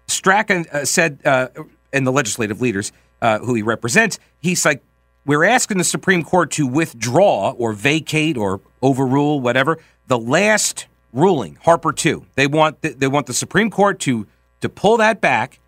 Strachan 0.08 0.66
uh, 0.72 0.86
said, 0.86 1.20
uh, 1.26 1.48
and 1.94 2.06
the 2.06 2.12
legislative 2.12 2.62
leaders 2.62 2.92
uh, 3.22 3.40
who 3.40 3.54
he 3.54 3.62
represents, 3.62 4.20
he's 4.40 4.66
like, 4.66 4.82
we're 5.26 5.44
asking 5.44 5.78
the 5.80 5.84
Supreme 5.84 6.24
Court 6.24 6.52
to 6.52 6.68
withdraw 6.68 7.52
or 7.52 7.74
vacate 7.74 8.38
or 8.38 8.62
overrule 8.82 9.40
whatever 9.40 9.80
the 10.08 10.20
last 10.20 10.86
ruling, 11.14 11.58
Harper 11.64 11.92
2. 11.92 12.26
They 12.36 12.48
want 12.48 12.82
the, 12.82 12.90
they 12.90 13.08
want 13.08 13.26
the 13.26 13.34
Supreme 13.34 13.72
Court 13.72 14.00
to 14.02 14.28
to 14.62 14.70
pull 14.70 14.98
that 14.98 15.22
back. 15.22 15.60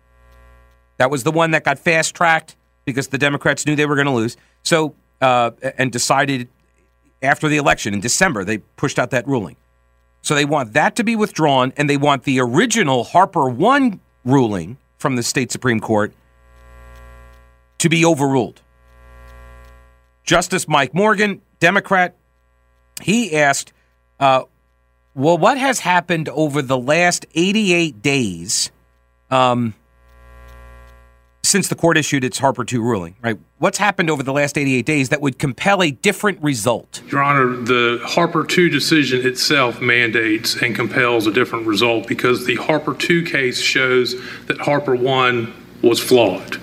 That 0.96 1.10
was 1.10 1.24
the 1.24 1.32
one 1.32 1.52
that 1.52 1.64
got 1.64 1.78
fast 1.78 2.14
tracked 2.14 2.56
because 2.84 3.08
the 3.08 3.18
Democrats 3.18 3.66
knew 3.66 3.76
they 3.76 3.86
were 3.86 3.94
going 3.94 4.06
to 4.06 4.12
lose. 4.12 4.36
So 4.62 4.94
uh, 5.20 5.50
and 5.76 5.90
decided 5.90 6.48
after 7.22 7.48
the 7.48 7.56
election 7.56 7.94
in 7.94 8.00
December 8.00 8.44
they 8.44 8.58
pushed 8.58 8.98
out 8.98 9.10
that 9.10 9.26
ruling. 9.26 9.56
So 10.22 10.34
they 10.34 10.44
want 10.44 10.72
that 10.74 10.96
to 10.96 11.04
be 11.04 11.16
withdrawn 11.16 11.72
and 11.76 11.88
they 11.88 11.96
want 11.96 12.24
the 12.24 12.40
original 12.40 13.04
Harper 13.04 13.48
1 13.48 14.00
ruling 14.24 14.76
from 14.98 15.16
the 15.16 15.22
state 15.22 15.50
Supreme 15.50 15.80
Court 15.80 16.12
to 17.78 17.88
be 17.88 18.04
overruled. 18.04 18.60
Justice 20.28 20.68
Mike 20.68 20.92
Morgan, 20.92 21.40
Democrat, 21.58 22.14
he 23.00 23.34
asked, 23.34 23.72
uh, 24.20 24.42
well, 25.14 25.38
what 25.38 25.56
has 25.56 25.80
happened 25.80 26.28
over 26.28 26.60
the 26.60 26.76
last 26.76 27.24
88 27.34 28.02
days 28.02 28.70
um, 29.30 29.72
since 31.42 31.68
the 31.68 31.74
court 31.74 31.96
issued 31.96 32.24
its 32.24 32.38
Harper 32.38 32.62
2 32.62 32.82
ruling, 32.82 33.16
right? 33.22 33.38
What's 33.56 33.78
happened 33.78 34.10
over 34.10 34.22
the 34.22 34.34
last 34.34 34.58
88 34.58 34.84
days 34.84 35.08
that 35.08 35.22
would 35.22 35.38
compel 35.38 35.82
a 35.82 35.92
different 35.92 36.42
result? 36.42 37.00
Your 37.10 37.22
Honor, 37.22 37.56
the 37.56 37.98
Harper 38.04 38.44
2 38.44 38.68
decision 38.68 39.26
itself 39.26 39.80
mandates 39.80 40.60
and 40.60 40.76
compels 40.76 41.26
a 41.26 41.32
different 41.32 41.66
result 41.66 42.06
because 42.06 42.44
the 42.44 42.56
Harper 42.56 42.92
2 42.92 43.24
case 43.24 43.62
shows 43.62 44.14
that 44.44 44.58
Harper 44.60 44.94
1 44.94 45.54
was 45.80 45.98
flawed. 45.98 46.60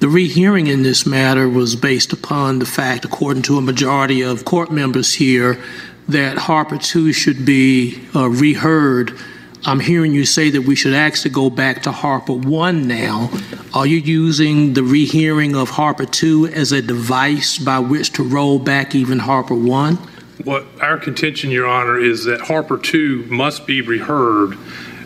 The 0.00 0.08
rehearing 0.08 0.66
in 0.66 0.82
this 0.82 1.06
matter 1.06 1.48
was 1.48 1.76
based 1.76 2.12
upon 2.12 2.58
the 2.58 2.66
fact, 2.66 3.04
according 3.04 3.42
to 3.44 3.58
a 3.58 3.62
majority 3.62 4.22
of 4.22 4.44
court 4.44 4.70
members 4.70 5.14
here, 5.14 5.62
that 6.08 6.38
Harper 6.38 6.78
2 6.78 7.12
should 7.12 7.44
be 7.44 8.02
uh, 8.14 8.28
reheard. 8.28 9.18
I'm 9.64 9.80
hearing 9.80 10.12
you 10.12 10.24
say 10.24 10.50
that 10.50 10.62
we 10.62 10.74
should 10.74 10.94
actually 10.94 11.30
go 11.30 11.48
back 11.48 11.82
to 11.84 11.92
Harper 11.92 12.32
1 12.32 12.88
now. 12.88 13.30
Are 13.72 13.86
you 13.86 13.98
using 13.98 14.74
the 14.74 14.82
rehearing 14.82 15.54
of 15.54 15.70
Harper 15.70 16.04
2 16.04 16.48
as 16.48 16.72
a 16.72 16.82
device 16.82 17.58
by 17.58 17.78
which 17.78 18.12
to 18.14 18.24
roll 18.24 18.58
back 18.58 18.94
even 18.94 19.20
Harper 19.20 19.54
1? 19.54 19.96
What 20.44 20.66
our 20.80 20.98
contention, 20.98 21.50
Your 21.50 21.68
Honor, 21.68 21.98
is 21.98 22.24
that 22.24 22.40
Harper 22.40 22.76
2 22.76 23.26
must 23.26 23.66
be 23.66 23.80
reheard 23.80 24.58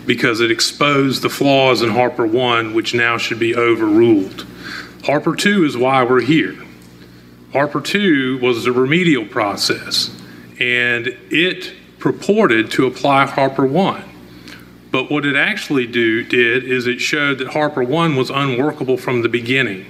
because 0.07 0.41
it 0.41 0.51
exposed 0.51 1.21
the 1.21 1.29
flaws 1.29 1.83
in 1.83 1.91
Harper 1.91 2.27
1, 2.27 2.73
which 2.73 2.95
now 2.95 3.19
should 3.19 3.39
be 3.39 3.55
overruled. 3.55 4.47
Harper 5.07 5.37
2 5.37 5.65
is 5.65 5.77
why 5.77 6.03
we're 6.03 6.21
here. 6.21 6.57
Harper 7.53 7.81
2 7.81 8.41
was 8.43 8.65
the 8.65 8.73
remedial 8.73 9.25
process, 9.25 10.11
and 10.59 11.07
it 11.31 11.73
purported 12.01 12.73
to 12.73 12.89
apply 12.89 13.25
Harper 13.27 13.65
1. 13.65 14.03
But 14.91 15.09
what 15.09 15.25
it 15.25 15.37
actually 15.37 15.87
do, 15.87 16.25
did 16.25 16.65
is 16.65 16.89
it 16.89 17.01
showed 17.01 17.39
that 17.39 17.47
Harper 17.47 17.85
1 17.85 18.17
was 18.17 18.31
unworkable 18.31 18.97
from 18.97 19.23
the 19.23 19.29
beginning. 19.29 19.87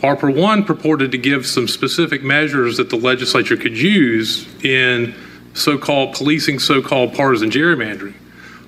Harper 0.00 0.30
1 0.30 0.62
purported 0.62 1.10
to 1.10 1.18
give 1.18 1.48
some 1.48 1.66
specific 1.66 2.22
measures 2.22 2.76
that 2.76 2.90
the 2.90 2.96
legislature 2.96 3.56
could 3.56 3.76
use 3.76 4.46
in 4.64 5.16
so 5.54 5.76
called 5.76 6.14
policing 6.14 6.60
so 6.60 6.80
called 6.80 7.12
partisan 7.12 7.50
gerrymandering. 7.50 8.14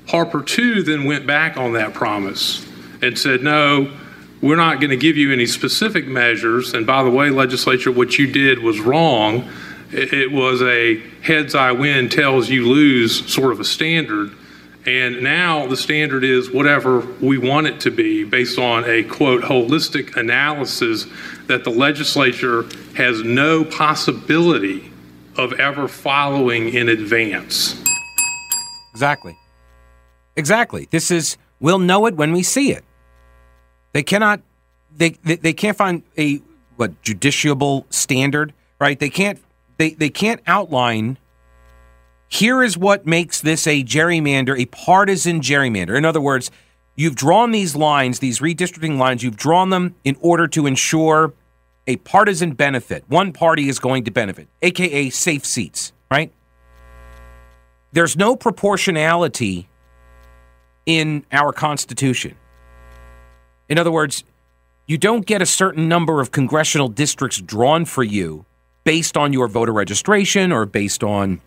Harper 0.09 0.43
2 0.43 0.83
then 0.83 1.05
went 1.05 1.29
back 1.29 1.57
on 1.57 1.75
that 1.75 1.95
promise 1.95 2.67
and 3.03 3.17
said, 3.17 3.45
no, 3.45 3.93
we're 4.41 4.57
not 4.57 4.81
going 4.81 4.91
to 4.91 4.97
give 4.97 5.17
you 5.17 5.33
any 5.33 5.47
specific 5.47 6.07
measures. 6.07 6.75
And 6.75 6.87
by 6.87 7.03
the 7.03 7.11
way, 7.11 7.31
legislature, 7.31 7.91
what 7.91 8.19
you 8.19 8.31
did 8.31 8.59
was 8.59 8.81
wrong. 8.81 9.49
It 9.91 10.31
was 10.31 10.63
a 10.63 10.99
heads 11.23 11.55
I 11.55 11.73
win, 11.73 12.09
tails 12.09 12.51
you 12.51 12.69
lose 12.69 13.33
sort 13.33 13.53
of 13.53 13.61
a 13.61 13.65
standard. 13.65 14.33
And 14.85 15.23
now 15.23 15.67
the 15.67 15.77
standard 15.77 16.23
is 16.23 16.51
whatever 16.51 17.01
we 17.21 17.39
want 17.39 17.67
it 17.67 17.81
to 17.81 17.91
be 17.91 18.23
based 18.25 18.59
on 18.59 18.85
a 18.85 19.03
quote 19.03 19.43
holistic 19.43 20.17
analysis 20.17 21.07
that 21.47 21.65
the 21.65 21.71
legislature 21.71 22.65
has 22.95 23.23
no 23.23 23.65
possibility 23.65 24.93
of 25.37 25.53
ever 25.55 25.89
following 25.89 26.73
in 26.73 26.89
advance. 26.89 27.83
Exactly. 28.93 29.37
Exactly. 30.37 30.89
This 30.91 31.11
is, 31.11 31.37
we'll 31.61 31.79
know 31.79 32.07
it 32.07 32.15
when 32.15 32.33
we 32.33 32.43
see 32.43 32.73
it. 32.73 32.85
They 33.97 34.03
cannot 34.03 34.43
they, 34.95 35.13
they, 35.25 35.37
they 35.37 35.53
can't 35.55 35.75
find 35.75 36.03
a 36.19 36.43
what 36.77 37.03
judiciable 37.03 37.91
standard, 37.91 38.53
right? 38.79 39.01
They 39.01 39.09
can't 39.09 39.43
they, 39.79 39.93
they 39.93 40.11
can't 40.11 40.43
outline 40.47 41.17
here 42.29 42.63
is 42.63 42.77
what 42.77 43.07
makes 43.07 43.41
this 43.41 43.67
a 43.67 43.83
gerrymander, 43.83 44.61
a 44.61 44.67
partisan 44.67 45.41
gerrymander. 45.41 45.97
In 45.97 46.05
other 46.05 46.21
words, 46.21 46.51
you've 46.95 47.17
drawn 47.17 47.53
these 47.53 47.75
lines, 47.75 48.19
these 48.19 48.41
redistricting 48.41 48.99
lines, 48.99 49.23
you've 49.23 49.39
drawn 49.39 49.71
them 49.71 49.95
in 50.05 50.15
order 50.21 50.47
to 50.49 50.67
ensure 50.67 51.33
a 51.87 51.97
partisan 51.97 52.53
benefit. 52.53 53.03
One 53.09 53.33
party 53.33 53.71
is 53.71 53.79
going 53.79 54.05
to 54.05 54.11
benefit, 54.11 54.47
aka 54.61 55.09
safe 55.09 55.47
seats, 55.47 55.95
right? 56.11 56.31
There's 57.93 58.15
no 58.15 58.37
proportionality 58.37 59.71
in 60.85 61.25
our 61.33 61.55
Constitution. 61.55 62.37
In 63.69 63.79
other 63.79 63.91
words, 63.91 64.25
you 64.87 64.99
don't 64.99 65.27
get 65.27 65.43
a 65.43 65.47
certain 65.47 65.89
number 65.89 66.21
of 66.21 66.31
congressional 66.31 66.89
districts 66.89 67.41
drawn 67.41 67.85
for 67.85 68.05
you 68.05 68.45
based 68.85 69.17
on 69.17 69.33
your 69.33 69.49
voter 69.49 69.73
registration 69.73 70.53
or 70.53 70.65
based 70.65 71.03
on 71.03 71.41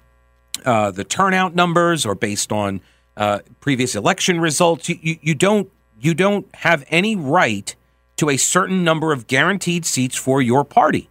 uh, 0.66 0.92
the 0.92 1.06
turnout 1.06 1.56
numbers 1.56 2.06
or 2.06 2.16
based 2.16 2.52
on 2.52 2.82
uh, 3.16 3.40
previous 3.62 3.96
election 3.96 4.40
results. 4.40 4.90
You, 4.90 5.00
you, 5.02 5.18
you 5.22 5.36
don't 5.36 5.72
you 6.02 6.14
don't 6.14 6.54
have 6.56 6.86
any 6.90 7.16
right 7.16 7.76
to 8.18 8.30
a 8.30 8.38
certain 8.38 8.84
number 8.84 9.14
of 9.14 9.28
guaranteed 9.28 9.86
seats 9.86 10.16
for 10.16 10.42
your 10.42 10.66
party. 10.66 11.10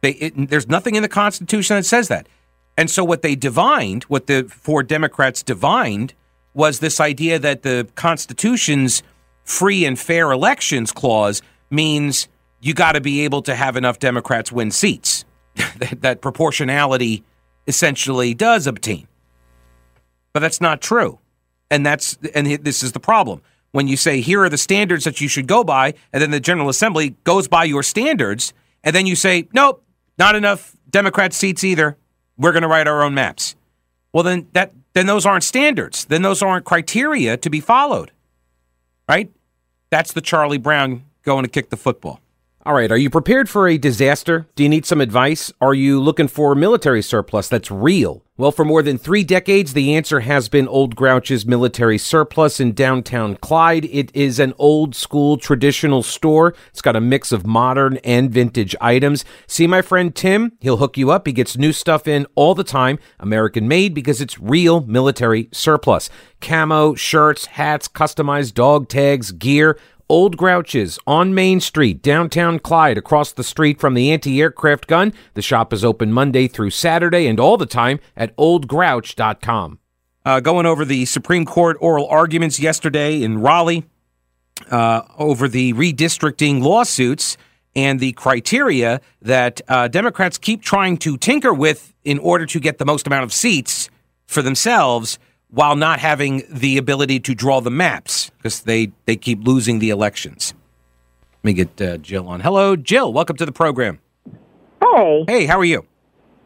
They, 0.00 0.10
it, 0.10 0.50
there's 0.50 0.68
nothing 0.68 0.94
in 0.94 1.02
the 1.02 1.08
Constitution 1.08 1.76
that 1.76 1.84
says 1.84 2.08
that. 2.08 2.28
And 2.76 2.90
so 2.90 3.04
what 3.04 3.22
they 3.22 3.34
divined, 3.34 4.04
what 4.04 4.26
the 4.26 4.44
four 4.44 4.82
Democrats 4.82 5.42
divined, 5.42 6.14
was 6.52 6.80
this 6.80 7.00
idea 7.00 7.38
that 7.38 7.62
the 7.62 7.88
Constitution's 7.94 9.02
free 9.44 9.84
and 9.84 9.98
fair 9.98 10.32
elections 10.32 10.90
clause 10.90 11.42
means 11.70 12.28
you 12.60 12.74
got 12.74 12.92
to 12.92 13.00
be 13.00 13.24
able 13.24 13.42
to 13.42 13.54
have 13.54 13.76
enough 13.76 13.98
Democrats 13.98 14.50
win 14.50 14.70
seats. 14.70 15.24
that, 15.54 16.00
that 16.00 16.20
proportionality 16.20 17.22
essentially 17.66 18.34
does 18.34 18.66
obtain. 18.66 19.06
But 20.32 20.40
that's 20.40 20.60
not 20.60 20.80
true. 20.80 21.18
And 21.70 21.84
that's 21.84 22.18
and 22.34 22.46
this 22.46 22.82
is 22.82 22.92
the 22.92 23.00
problem. 23.00 23.40
When 23.72 23.88
you 23.88 23.96
say 23.96 24.20
here 24.20 24.42
are 24.42 24.48
the 24.48 24.58
standards 24.58 25.04
that 25.04 25.20
you 25.20 25.28
should 25.28 25.46
go 25.46 25.64
by 25.64 25.94
and 26.12 26.22
then 26.22 26.30
the 26.30 26.40
General 26.40 26.68
Assembly 26.68 27.16
goes 27.24 27.48
by 27.48 27.64
your 27.64 27.82
standards 27.82 28.52
and 28.82 28.94
then 28.94 29.06
you 29.06 29.16
say 29.16 29.48
nope, 29.52 29.82
not 30.18 30.34
enough 30.34 30.76
Democrat 30.90 31.32
seats 31.32 31.64
either. 31.64 31.96
We're 32.36 32.52
going 32.52 32.62
to 32.62 32.68
write 32.68 32.88
our 32.88 33.02
own 33.02 33.14
maps. 33.14 33.56
Well 34.12 34.24
then 34.24 34.48
that 34.52 34.72
then 34.92 35.06
those 35.06 35.26
aren't 35.26 35.44
standards. 35.44 36.04
Then 36.04 36.22
those 36.22 36.42
aren't 36.42 36.64
criteria 36.64 37.36
to 37.36 37.50
be 37.50 37.60
followed. 37.60 38.10
Right? 39.08 39.30
That's 39.90 40.12
the 40.12 40.20
Charlie 40.20 40.58
Brown 40.58 41.04
going 41.22 41.44
to 41.44 41.50
kick 41.50 41.70
the 41.70 41.76
football. 41.76 42.20
All 42.66 42.72
right. 42.72 42.90
Are 42.90 42.96
you 42.96 43.10
prepared 43.10 43.50
for 43.50 43.68
a 43.68 43.76
disaster? 43.76 44.46
Do 44.54 44.62
you 44.62 44.70
need 44.70 44.86
some 44.86 45.02
advice? 45.02 45.52
Are 45.60 45.74
you 45.74 46.00
looking 46.00 46.28
for 46.28 46.54
military 46.54 47.02
surplus 47.02 47.46
that's 47.46 47.70
real? 47.70 48.24
Well, 48.36 48.52
for 48.52 48.64
more 48.64 48.82
than 48.82 48.98
three 48.98 49.22
decades, 49.22 49.74
the 49.74 49.94
answer 49.94 50.20
has 50.20 50.48
been 50.48 50.66
Old 50.66 50.96
Grouch's 50.96 51.46
Military 51.46 51.98
Surplus 51.98 52.58
in 52.58 52.72
downtown 52.72 53.36
Clyde. 53.36 53.84
It 53.84 54.10
is 54.12 54.40
an 54.40 54.54
old 54.58 54.96
school 54.96 55.36
traditional 55.36 56.02
store. 56.02 56.52
It's 56.70 56.82
got 56.82 56.96
a 56.96 57.00
mix 57.00 57.30
of 57.30 57.46
modern 57.46 57.98
and 57.98 58.32
vintage 58.32 58.74
items. 58.80 59.24
See 59.46 59.68
my 59.68 59.82
friend 59.82 60.12
Tim? 60.12 60.52
He'll 60.58 60.78
hook 60.78 60.96
you 60.96 61.12
up. 61.12 61.28
He 61.28 61.32
gets 61.32 61.56
new 61.56 61.72
stuff 61.72 62.08
in 62.08 62.26
all 62.34 62.56
the 62.56 62.64
time, 62.64 62.98
American 63.20 63.68
made 63.68 63.94
because 63.94 64.20
it's 64.20 64.40
real 64.40 64.80
military 64.80 65.48
surplus. 65.52 66.10
Camo, 66.40 66.96
shirts, 66.96 67.46
hats, 67.46 67.86
customized 67.86 68.54
dog 68.54 68.88
tags, 68.88 69.30
gear. 69.30 69.78
Old 70.08 70.36
Grouches 70.36 70.98
on 71.06 71.34
Main 71.34 71.60
Street, 71.60 72.02
downtown 72.02 72.58
Clyde, 72.58 72.98
across 72.98 73.32
the 73.32 73.44
street 73.44 73.80
from 73.80 73.94
the 73.94 74.10
anti 74.10 74.40
aircraft 74.40 74.86
gun. 74.86 75.12
The 75.34 75.42
shop 75.42 75.72
is 75.72 75.84
open 75.84 76.12
Monday 76.12 76.46
through 76.46 76.70
Saturday 76.70 77.26
and 77.26 77.40
all 77.40 77.56
the 77.56 77.66
time 77.66 78.00
at 78.16 78.36
oldgrouch.com. 78.36 79.78
Uh, 80.26 80.40
going 80.40 80.66
over 80.66 80.84
the 80.84 81.04
Supreme 81.04 81.44
Court 81.44 81.76
oral 81.80 82.06
arguments 82.08 82.58
yesterday 82.58 83.22
in 83.22 83.38
Raleigh 83.38 83.84
uh, 84.70 85.02
over 85.18 85.48
the 85.48 85.72
redistricting 85.72 86.62
lawsuits 86.62 87.36
and 87.76 87.98
the 87.98 88.12
criteria 88.12 89.00
that 89.20 89.60
uh, 89.68 89.88
Democrats 89.88 90.38
keep 90.38 90.62
trying 90.62 90.96
to 90.98 91.16
tinker 91.16 91.52
with 91.52 91.94
in 92.04 92.18
order 92.18 92.46
to 92.46 92.60
get 92.60 92.78
the 92.78 92.84
most 92.84 93.06
amount 93.06 93.24
of 93.24 93.32
seats 93.32 93.90
for 94.26 94.42
themselves 94.42 95.18
while 95.54 95.76
not 95.76 96.00
having 96.00 96.42
the 96.50 96.76
ability 96.76 97.20
to 97.20 97.32
draw 97.32 97.60
the 97.60 97.70
maps 97.70 98.30
because 98.38 98.62
they, 98.62 98.90
they 99.06 99.14
keep 99.14 99.46
losing 99.46 99.78
the 99.78 99.88
elections. 99.88 100.52
Let 101.42 101.44
me 101.44 101.52
get 101.52 101.80
uh, 101.80 101.96
Jill 101.98 102.26
on. 102.26 102.40
Hello, 102.40 102.74
Jill. 102.74 103.12
Welcome 103.12 103.36
to 103.36 103.46
the 103.46 103.52
program. 103.52 104.00
Hey. 104.82 105.24
Hey, 105.28 105.46
how 105.46 105.58
are 105.58 105.64
you? 105.64 105.86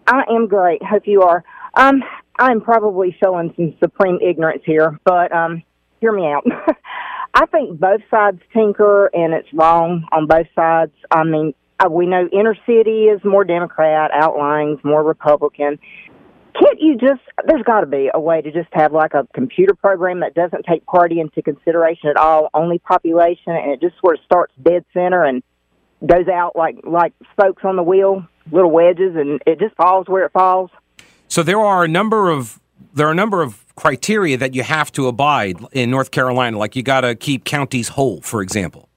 I 0.06 0.24
am 0.28 0.46
great. 0.46 0.82
Hope 0.82 1.06
you 1.06 1.22
are. 1.22 1.42
Um, 1.74 2.02
I'm 2.38 2.60
probably 2.60 3.16
showing 3.22 3.52
some 3.56 3.74
supreme 3.80 4.18
ignorance 4.20 4.62
here, 4.66 4.98
but 5.04 5.32
um, 5.32 5.62
hear 6.00 6.12
me 6.12 6.26
out. 6.26 6.44
I 7.34 7.46
think 7.46 7.80
both 7.80 8.02
sides 8.10 8.40
tinker, 8.52 9.06
and 9.14 9.32
it's 9.32 9.48
wrong 9.54 10.06
on 10.12 10.26
both 10.26 10.46
sides. 10.54 10.92
I 11.10 11.24
mean, 11.24 11.54
uh, 11.80 11.88
we 11.88 12.06
know 12.06 12.28
inner 12.30 12.56
city 12.66 13.04
is 13.04 13.22
more 13.24 13.44
Democrat, 13.44 14.10
outlying's 14.12 14.82
more 14.84 15.02
Republican 15.02 15.78
can't 16.58 16.80
you 16.80 16.96
just 16.96 17.20
there's 17.46 17.62
got 17.62 17.80
to 17.80 17.86
be 17.86 18.10
a 18.12 18.20
way 18.20 18.40
to 18.40 18.50
just 18.50 18.68
have 18.72 18.92
like 18.92 19.14
a 19.14 19.26
computer 19.34 19.74
program 19.74 20.20
that 20.20 20.34
doesn't 20.34 20.64
take 20.64 20.84
party 20.86 21.20
into 21.20 21.42
consideration 21.42 22.10
at 22.10 22.16
all 22.16 22.48
only 22.54 22.78
population 22.78 23.52
and 23.52 23.70
it 23.72 23.80
just 23.80 23.98
sort 24.00 24.18
of 24.18 24.24
starts 24.24 24.52
dead 24.62 24.84
center 24.92 25.24
and 25.24 25.42
goes 26.06 26.28
out 26.28 26.56
like 26.56 26.78
like 26.84 27.12
spokes 27.32 27.64
on 27.64 27.76
the 27.76 27.82
wheel 27.82 28.26
little 28.50 28.70
wedges 28.70 29.14
and 29.16 29.42
it 29.46 29.58
just 29.58 29.74
falls 29.76 30.08
where 30.08 30.24
it 30.24 30.32
falls. 30.32 30.70
So 31.28 31.42
there 31.42 31.60
are 31.60 31.84
a 31.84 31.88
number 31.88 32.30
of 32.30 32.60
there 32.94 33.06
are 33.08 33.12
a 33.12 33.16
number 33.16 33.42
of 33.42 33.64
criteria 33.76 34.36
that 34.36 34.54
you 34.54 34.62
have 34.62 34.90
to 34.92 35.06
abide 35.06 35.56
in 35.72 35.90
North 35.90 36.10
Carolina. 36.10 36.58
Like 36.58 36.74
you 36.74 36.82
got 36.82 37.02
to 37.02 37.14
keep 37.14 37.44
counties 37.44 37.88
whole 37.88 38.20
for 38.20 38.42
example 38.42 38.88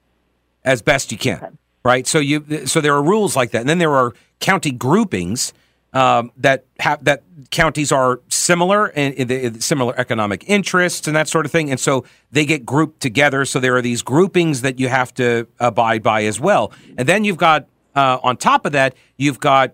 as 0.63 0.81
best 0.81 1.11
you 1.11 1.17
can 1.17 1.37
okay. 1.37 1.55
right? 1.83 2.07
So 2.07 2.19
you 2.19 2.65
so 2.65 2.81
there 2.81 2.93
are 2.93 3.03
rules 3.03 3.35
like 3.35 3.51
that. 3.51 3.61
And 3.61 3.69
then 3.69 3.79
there 3.79 3.95
are 3.95 4.13
county 4.39 4.71
groupings 4.71 5.53
um, 5.93 6.31
that 6.37 6.65
have 6.79 7.03
that 7.03 7.23
counties 7.49 7.91
are 7.91 8.21
similar 8.29 8.87
and 8.87 9.13
in, 9.15 9.29
in, 9.29 9.55
in 9.55 9.61
similar 9.61 9.93
economic 9.99 10.43
interests 10.47 11.07
and 11.07 11.15
that 11.15 11.27
sort 11.27 11.45
of 11.45 11.51
thing, 11.51 11.69
and 11.69 11.79
so 11.79 12.05
they 12.31 12.45
get 12.45 12.65
grouped 12.65 13.01
together. 13.01 13.43
So 13.45 13.59
there 13.59 13.75
are 13.75 13.81
these 13.81 14.01
groupings 14.01 14.61
that 14.61 14.79
you 14.79 14.87
have 14.87 15.13
to 15.15 15.47
abide 15.59 16.01
by 16.01 16.23
as 16.23 16.39
well, 16.39 16.71
and 16.97 17.07
then 17.07 17.23
you've 17.23 17.37
got 17.37 17.67
uh, 17.95 18.19
on 18.23 18.37
top 18.37 18.65
of 18.65 18.71
that 18.71 18.95
you've 19.17 19.39
got 19.39 19.73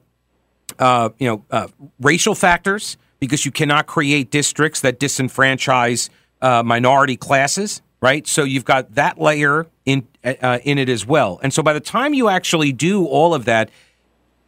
uh, 0.79 1.09
you 1.19 1.27
know 1.27 1.45
uh, 1.51 1.67
racial 1.99 2.35
factors 2.35 2.97
because 3.19 3.45
you 3.45 3.51
cannot 3.51 3.87
create 3.87 4.31
districts 4.31 4.81
that 4.81 4.99
disenfranchise 4.99 6.09
uh, 6.41 6.61
minority 6.63 7.17
classes, 7.17 7.81
right? 8.01 8.27
So 8.27 8.43
you've 8.43 8.65
got 8.65 8.93
that 8.95 9.19
layer 9.19 9.67
in 9.85 10.07
uh, 10.23 10.59
in 10.63 10.77
it 10.77 10.89
as 10.89 11.05
well, 11.05 11.39
and 11.43 11.53
so 11.53 11.61
by 11.61 11.73
the 11.73 11.79
time 11.79 12.13
you 12.13 12.27
actually 12.29 12.71
do 12.71 13.05
all 13.05 13.35
of 13.35 13.45
that 13.45 13.69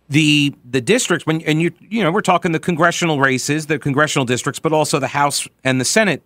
the 0.09 0.55
the 0.69 0.81
districts 0.81 1.25
when 1.25 1.41
and 1.41 1.61
you 1.61 1.71
you 1.79 2.03
know 2.03 2.11
we're 2.11 2.21
talking 2.21 2.51
the 2.51 2.59
congressional 2.59 3.19
races, 3.19 3.67
the 3.67 3.79
congressional 3.79 4.25
districts, 4.25 4.59
but 4.59 4.73
also 4.73 4.99
the 4.99 5.07
House 5.07 5.47
and 5.63 5.79
the 5.79 5.85
Senate 5.85 6.23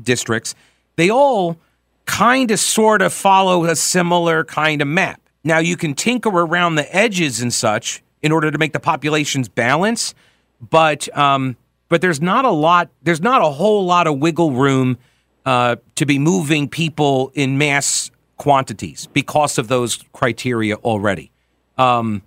districts. 0.00 0.54
They 0.96 1.10
all 1.10 1.58
kind 2.06 2.50
of 2.50 2.60
sort 2.60 3.02
of 3.02 3.12
follow 3.12 3.64
a 3.64 3.74
similar 3.76 4.44
kind 4.44 4.80
of 4.80 4.88
map. 4.88 5.20
Now 5.42 5.58
you 5.58 5.76
can 5.76 5.94
tinker 5.94 6.28
around 6.28 6.76
the 6.76 6.96
edges 6.96 7.40
and 7.40 7.52
such 7.52 8.02
in 8.22 8.32
order 8.32 8.50
to 8.50 8.58
make 8.58 8.72
the 8.72 8.80
populations 8.80 9.48
balance, 9.48 10.14
but 10.60 11.14
um, 11.16 11.56
but 11.88 12.00
there's 12.00 12.20
not 12.20 12.44
a 12.44 12.50
lot. 12.50 12.90
There's 13.02 13.20
not 13.20 13.42
a 13.42 13.50
whole 13.50 13.84
lot 13.84 14.06
of 14.06 14.18
wiggle 14.18 14.52
room 14.52 14.98
uh, 15.44 15.76
to 15.96 16.06
be 16.06 16.18
moving 16.18 16.68
people 16.68 17.32
in 17.34 17.58
mass 17.58 18.10
quantities 18.36 19.08
because 19.12 19.58
of 19.58 19.68
those 19.68 20.04
criteria 20.12 20.76
already. 20.76 21.30
Um, 21.78 22.22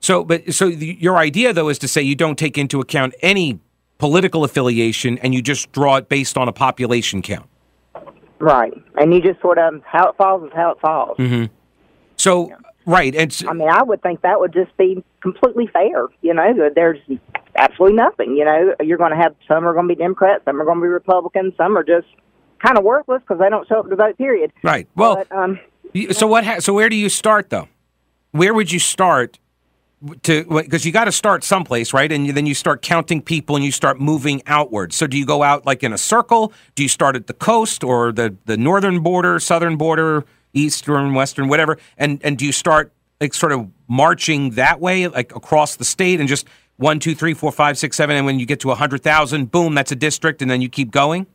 so, 0.00 0.24
but 0.24 0.52
so 0.52 0.70
the, 0.70 0.96
your 0.98 1.16
idea 1.16 1.52
though 1.52 1.68
is 1.68 1.78
to 1.78 1.88
say 1.88 2.02
you 2.02 2.16
don't 2.16 2.38
take 2.38 2.58
into 2.58 2.80
account 2.80 3.14
any 3.20 3.60
political 3.98 4.44
affiliation 4.44 5.18
and 5.18 5.34
you 5.34 5.42
just 5.42 5.70
draw 5.72 5.96
it 5.96 6.08
based 6.08 6.36
on 6.36 6.48
a 6.48 6.52
population 6.52 7.22
count. 7.22 7.46
Right, 8.38 8.72
and 8.96 9.12
you 9.12 9.20
just 9.20 9.40
sort 9.42 9.58
of 9.58 9.82
how 9.84 10.08
it 10.08 10.16
falls 10.16 10.42
is 10.44 10.50
how 10.54 10.70
it 10.70 10.80
falls. 10.80 11.18
Mm-hmm. 11.18 11.52
So, 12.16 12.48
yeah. 12.48 12.56
right, 12.86 13.14
and 13.14 13.44
I 13.46 13.52
mean, 13.52 13.68
I 13.68 13.82
would 13.82 14.02
think 14.02 14.22
that 14.22 14.40
would 14.40 14.54
just 14.54 14.74
be 14.78 15.04
completely 15.22 15.66
fair. 15.66 16.06
You 16.22 16.32
know, 16.32 16.70
there's 16.74 16.98
absolutely 17.56 17.96
nothing. 17.96 18.36
You 18.36 18.46
know, 18.46 18.74
you're 18.80 18.96
going 18.96 19.10
to 19.10 19.18
have 19.18 19.34
some 19.46 19.66
are 19.66 19.74
going 19.74 19.88
to 19.88 19.94
be 19.94 19.98
Democrats, 19.98 20.44
some 20.46 20.60
are 20.60 20.64
going 20.64 20.78
to 20.78 20.82
be 20.82 20.88
Republicans, 20.88 21.52
some 21.58 21.76
are 21.76 21.84
just 21.84 22.06
kind 22.64 22.78
of 22.78 22.84
worthless 22.84 23.20
because 23.20 23.38
they 23.38 23.50
don't 23.50 23.68
show 23.68 23.80
up 23.80 23.90
to 23.90 23.96
vote. 23.96 24.16
Period. 24.16 24.52
Right. 24.62 24.88
Well, 24.96 25.16
but, 25.16 25.32
um, 25.36 25.60
so 26.12 26.26
what? 26.26 26.44
Ha- 26.44 26.60
so 26.60 26.72
where 26.72 26.88
do 26.88 26.96
you 26.96 27.08
start 27.08 27.50
though? 27.50 27.68
Where 28.30 28.54
would 28.54 28.70
you 28.70 28.78
start 28.78 29.38
to 30.22 30.44
because 30.44 30.84
you 30.84 30.92
got 30.92 31.04
to 31.04 31.12
start 31.12 31.44
someplace, 31.44 31.92
right? 31.92 32.10
And 32.10 32.30
then 32.30 32.46
you 32.46 32.54
start 32.54 32.82
counting 32.82 33.20
people 33.20 33.56
and 33.56 33.64
you 33.64 33.72
start 33.72 34.00
moving 34.00 34.42
outwards. 34.46 34.96
So 34.96 35.06
do 35.06 35.18
you 35.18 35.26
go 35.26 35.42
out 35.42 35.66
like 35.66 35.82
in 35.82 35.92
a 35.92 35.98
circle? 35.98 36.52
Do 36.74 36.82
you 36.82 36.88
start 36.88 37.16
at 37.16 37.26
the 37.26 37.34
coast 37.34 37.84
or 37.84 38.12
the 38.12 38.36
the 38.46 38.56
northern 38.56 39.00
border, 39.00 39.38
southern 39.40 39.76
border, 39.76 40.24
eastern, 40.52 41.14
western, 41.14 41.48
whatever? 41.48 41.78
And 41.98 42.20
and 42.24 42.38
do 42.38 42.46
you 42.46 42.52
start 42.52 42.92
like 43.20 43.34
sort 43.34 43.52
of 43.52 43.68
marching 43.88 44.50
that 44.52 44.80
way, 44.80 45.06
like 45.08 45.34
across 45.36 45.76
the 45.76 45.84
state, 45.84 46.20
and 46.20 46.28
just 46.28 46.46
one, 46.76 46.98
two, 46.98 47.14
three, 47.14 47.34
four, 47.34 47.52
five, 47.52 47.76
six, 47.76 47.96
seven, 47.96 48.16
and 48.16 48.24
when 48.24 48.38
you 48.38 48.46
get 48.46 48.60
to 48.60 48.70
a 48.70 48.74
hundred 48.74 49.02
thousand, 49.02 49.50
boom, 49.50 49.74
that's 49.74 49.92
a 49.92 49.96
district, 49.96 50.40
and 50.40 50.50
then 50.50 50.62
you 50.62 50.68
keep 50.68 50.90
going. 50.90 51.26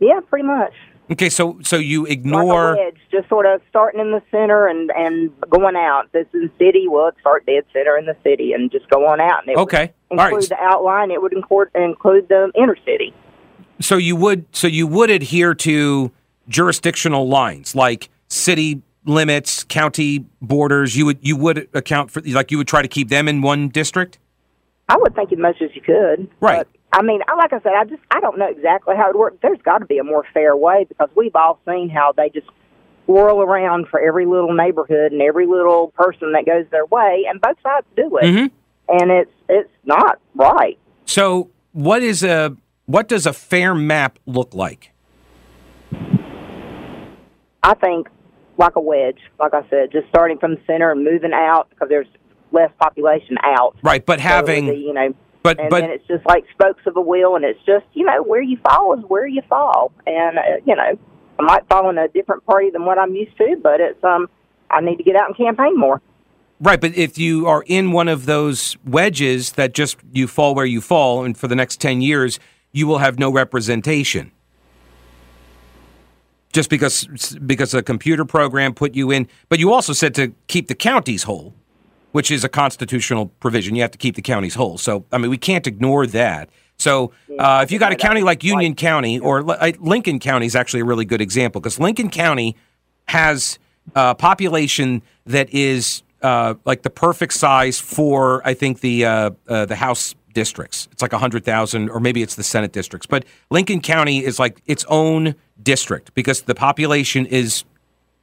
Yeah, 0.00 0.20
pretty 0.28 0.46
much. 0.46 0.72
Okay, 1.10 1.28
so 1.28 1.58
so 1.62 1.76
you 1.76 2.06
ignore 2.06 2.76
like 2.76 2.96
just 3.10 3.28
sort 3.28 3.44
of 3.44 3.60
starting 3.68 4.00
in 4.00 4.10
the 4.10 4.22
center 4.30 4.66
and 4.66 4.90
and 4.96 5.30
going 5.50 5.76
out. 5.76 6.10
This 6.12 6.26
is 6.32 6.50
city. 6.58 6.86
Well, 6.88 7.08
it 7.08 7.16
start 7.20 7.44
dead 7.44 7.64
center 7.72 7.98
in 7.98 8.06
the 8.06 8.16
city 8.22 8.52
and 8.52 8.70
just 8.70 8.88
go 8.88 9.06
on 9.06 9.20
out. 9.20 9.42
And 9.42 9.50
it 9.50 9.58
okay, 9.58 9.92
would 10.10 10.18
include 10.18 10.48
the 10.48 10.56
outline. 10.60 11.10
It 11.10 11.20
would 11.20 11.34
include 11.34 11.68
include 11.74 12.28
the 12.28 12.50
inner 12.54 12.76
city. 12.86 13.12
So 13.80 13.96
you 13.96 14.16
would 14.16 14.46
so 14.52 14.66
you 14.66 14.86
would 14.86 15.10
adhere 15.10 15.54
to 15.54 16.10
jurisdictional 16.48 17.28
lines 17.28 17.74
like 17.74 18.08
city 18.28 18.82
limits, 19.04 19.62
county 19.64 20.24
borders. 20.40 20.96
You 20.96 21.04
would 21.06 21.18
you 21.20 21.36
would 21.36 21.68
account 21.74 22.10
for 22.12 22.22
like 22.22 22.50
you 22.50 22.56
would 22.56 22.68
try 22.68 22.80
to 22.80 22.88
keep 22.88 23.10
them 23.10 23.28
in 23.28 23.42
one 23.42 23.68
district. 23.68 24.18
I 24.88 24.96
would 24.96 25.14
think 25.14 25.32
as 25.32 25.38
much 25.38 25.60
as 25.60 25.70
you 25.74 25.82
could. 25.82 26.30
Right. 26.40 26.66
I 26.94 27.02
mean, 27.02 27.20
like 27.36 27.52
I 27.52 27.60
said, 27.60 27.72
I 27.76 27.84
just 27.84 28.02
I 28.12 28.20
don't 28.20 28.38
know 28.38 28.46
exactly 28.48 28.94
how 28.96 29.10
it 29.10 29.18
works. 29.18 29.38
There's 29.42 29.60
got 29.62 29.78
to 29.78 29.86
be 29.86 29.98
a 29.98 30.04
more 30.04 30.24
fair 30.32 30.56
way 30.56 30.86
because 30.88 31.08
we've 31.16 31.34
all 31.34 31.58
seen 31.66 31.90
how 31.90 32.12
they 32.16 32.30
just 32.30 32.46
swirl 33.04 33.42
around 33.42 33.88
for 33.88 34.00
every 34.00 34.26
little 34.26 34.54
neighborhood 34.54 35.10
and 35.10 35.20
every 35.20 35.46
little 35.46 35.88
person 35.96 36.32
that 36.32 36.46
goes 36.46 36.66
their 36.70 36.86
way, 36.86 37.24
and 37.28 37.40
both 37.40 37.56
sides 37.64 37.86
do 37.96 38.16
it, 38.18 38.24
mm-hmm. 38.24 39.00
and 39.00 39.10
it's 39.10 39.32
it's 39.48 39.70
not 39.84 40.20
right. 40.36 40.78
So, 41.04 41.50
what 41.72 42.02
is 42.02 42.22
a 42.22 42.56
What 42.86 43.08
does 43.08 43.26
a 43.26 43.32
fair 43.32 43.74
map 43.74 44.20
look 44.24 44.54
like? 44.54 44.92
I 47.64 47.74
think 47.74 48.08
like 48.56 48.76
a 48.76 48.80
wedge, 48.80 49.18
like 49.40 49.52
I 49.52 49.68
said, 49.68 49.90
just 49.90 50.06
starting 50.10 50.38
from 50.38 50.54
the 50.54 50.60
center 50.64 50.92
and 50.92 51.02
moving 51.02 51.32
out 51.32 51.70
because 51.70 51.88
there's 51.88 52.06
less 52.52 52.70
population 52.78 53.36
out. 53.42 53.76
Right, 53.82 54.04
but 54.04 54.20
having 54.20 54.66
so 54.66 54.72
the, 54.72 54.78
you 54.78 54.92
know, 54.92 55.14
but 55.44 55.60
and 55.60 55.68
but 55.68 55.82
then 55.82 55.90
it's 55.90 56.06
just 56.08 56.24
like 56.26 56.44
spokes 56.52 56.82
of 56.86 56.96
a 56.96 57.00
wheel, 57.00 57.36
and 57.36 57.44
it's 57.44 57.60
just 57.66 57.84
you 57.92 58.04
know 58.04 58.22
where 58.22 58.42
you 58.42 58.56
fall 58.66 58.98
is 58.98 59.04
where 59.06 59.26
you 59.26 59.42
fall, 59.48 59.92
and 60.06 60.38
uh, 60.38 60.42
you 60.66 60.74
know 60.74 60.98
I 61.38 61.42
might 61.42 61.68
fall 61.68 61.90
in 61.90 61.98
a 61.98 62.08
different 62.08 62.44
party 62.46 62.70
than 62.70 62.86
what 62.86 62.98
I'm 62.98 63.14
used 63.14 63.36
to, 63.36 63.56
but 63.62 63.78
it's 63.78 64.02
um 64.02 64.28
I 64.70 64.80
need 64.80 64.96
to 64.96 65.04
get 65.04 65.14
out 65.14 65.26
and 65.28 65.36
campaign 65.36 65.78
more. 65.78 66.00
Right, 66.60 66.80
but 66.80 66.96
if 66.96 67.18
you 67.18 67.46
are 67.46 67.62
in 67.66 67.92
one 67.92 68.08
of 68.08 68.24
those 68.24 68.78
wedges 68.86 69.52
that 69.52 69.74
just 69.74 69.98
you 70.12 70.26
fall 70.26 70.54
where 70.54 70.64
you 70.64 70.80
fall, 70.80 71.22
and 71.22 71.36
for 71.36 71.46
the 71.46 71.54
next 71.54 71.78
10 71.78 72.00
years, 72.00 72.40
you 72.72 72.86
will 72.86 72.98
have 72.98 73.18
no 73.18 73.30
representation. 73.30 74.32
Just 76.54 76.70
because 76.70 77.06
because 77.44 77.74
a 77.74 77.82
computer 77.82 78.24
program 78.24 78.72
put 78.72 78.94
you 78.94 79.10
in, 79.10 79.28
but 79.50 79.58
you 79.58 79.74
also 79.74 79.92
said 79.92 80.14
to 80.14 80.32
keep 80.46 80.68
the 80.68 80.74
counties 80.74 81.24
whole, 81.24 81.54
which 82.14 82.30
is 82.30 82.44
a 82.44 82.48
constitutional 82.48 83.26
provision. 83.40 83.74
You 83.74 83.82
have 83.82 83.90
to 83.90 83.98
keep 83.98 84.14
the 84.14 84.22
counties 84.22 84.54
whole. 84.54 84.78
So, 84.78 85.04
I 85.10 85.18
mean, 85.18 85.32
we 85.32 85.36
can't 85.36 85.66
ignore 85.66 86.06
that. 86.06 86.48
So, 86.78 87.10
uh, 87.40 87.62
if 87.64 87.72
you 87.72 87.80
got 87.80 87.90
a 87.90 87.96
county 87.96 88.22
like 88.22 88.44
Union 88.44 88.76
County 88.76 89.18
or 89.18 89.42
Lincoln 89.42 90.20
County 90.20 90.46
is 90.46 90.54
actually 90.54 90.82
a 90.82 90.84
really 90.84 91.04
good 91.04 91.20
example 91.20 91.60
because 91.60 91.80
Lincoln 91.80 92.10
County 92.10 92.54
has 93.08 93.58
a 93.96 94.14
population 94.14 95.02
that 95.26 95.52
is 95.52 96.04
uh, 96.22 96.54
like 96.64 96.82
the 96.82 96.90
perfect 96.90 97.32
size 97.32 97.80
for 97.80 98.46
I 98.46 98.54
think 98.54 98.78
the 98.78 99.06
uh, 99.06 99.30
uh, 99.48 99.66
the 99.66 99.74
House 99.74 100.14
districts. 100.34 100.86
It's 100.92 101.02
like 101.02 101.12
hundred 101.12 101.44
thousand, 101.44 101.88
or 101.88 101.98
maybe 101.98 102.22
it's 102.22 102.36
the 102.36 102.44
Senate 102.44 102.70
districts. 102.70 103.08
But 103.08 103.24
Lincoln 103.50 103.80
County 103.80 104.24
is 104.24 104.38
like 104.38 104.62
its 104.66 104.84
own 104.88 105.34
district 105.60 106.14
because 106.14 106.42
the 106.42 106.54
population 106.54 107.26
is 107.26 107.64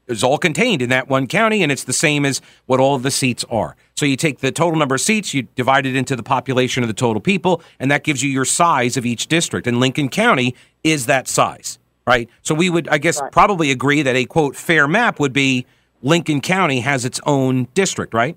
is 0.08 0.24
all 0.24 0.38
contained 0.38 0.82
in 0.82 0.90
that 0.90 1.08
one 1.08 1.28
county, 1.28 1.64
and 1.64 1.72
it's 1.72 1.84
the 1.84 1.94
same 1.94 2.26
as 2.26 2.42
what 2.66 2.80
all 2.80 2.96
of 2.96 3.04
the 3.04 3.12
seats 3.12 3.46
are. 3.50 3.76
So 3.96 4.06
you 4.06 4.16
take 4.16 4.40
the 4.40 4.52
total 4.52 4.78
number 4.80 4.96
of 4.96 5.02
seats, 5.02 5.34
you 5.34 5.44
divide 5.56 5.86
it 5.86 5.96
into 5.96 6.16
the 6.16 6.24
population 6.24 6.84
of 6.84 6.88
the 6.88 6.94
total 6.94 7.22
people, 7.22 7.62
and 7.80 7.90
that 7.92 8.04
gives 8.04 8.22
you 8.24 8.30
your 8.30 8.46
size 8.46 8.98
of 8.98 9.06
each 9.06 9.28
district. 9.28 9.68
And 9.68 9.80
Lincoln 9.80 10.10
County 10.10 10.56
is 10.84 11.06
that 11.06 11.28
size, 11.28 11.80
right? 12.06 12.30
So 12.42 12.56
we 12.56 12.70
would, 12.70 12.88
I 12.90 12.98
guess, 12.98 13.22
right. 13.22 13.32
probably 13.32 13.72
agree 13.72 14.02
that 14.02 14.16
a 14.16 14.26
quote 14.26 14.56
fair 14.56 14.88
map 14.88 15.20
would 15.20 15.34
be 15.34 15.66
Lincoln 16.02 16.42
County 16.42 16.82
has 16.82 17.06
its 17.06 17.20
own 17.26 17.68
district, 17.74 18.14
right? 18.14 18.36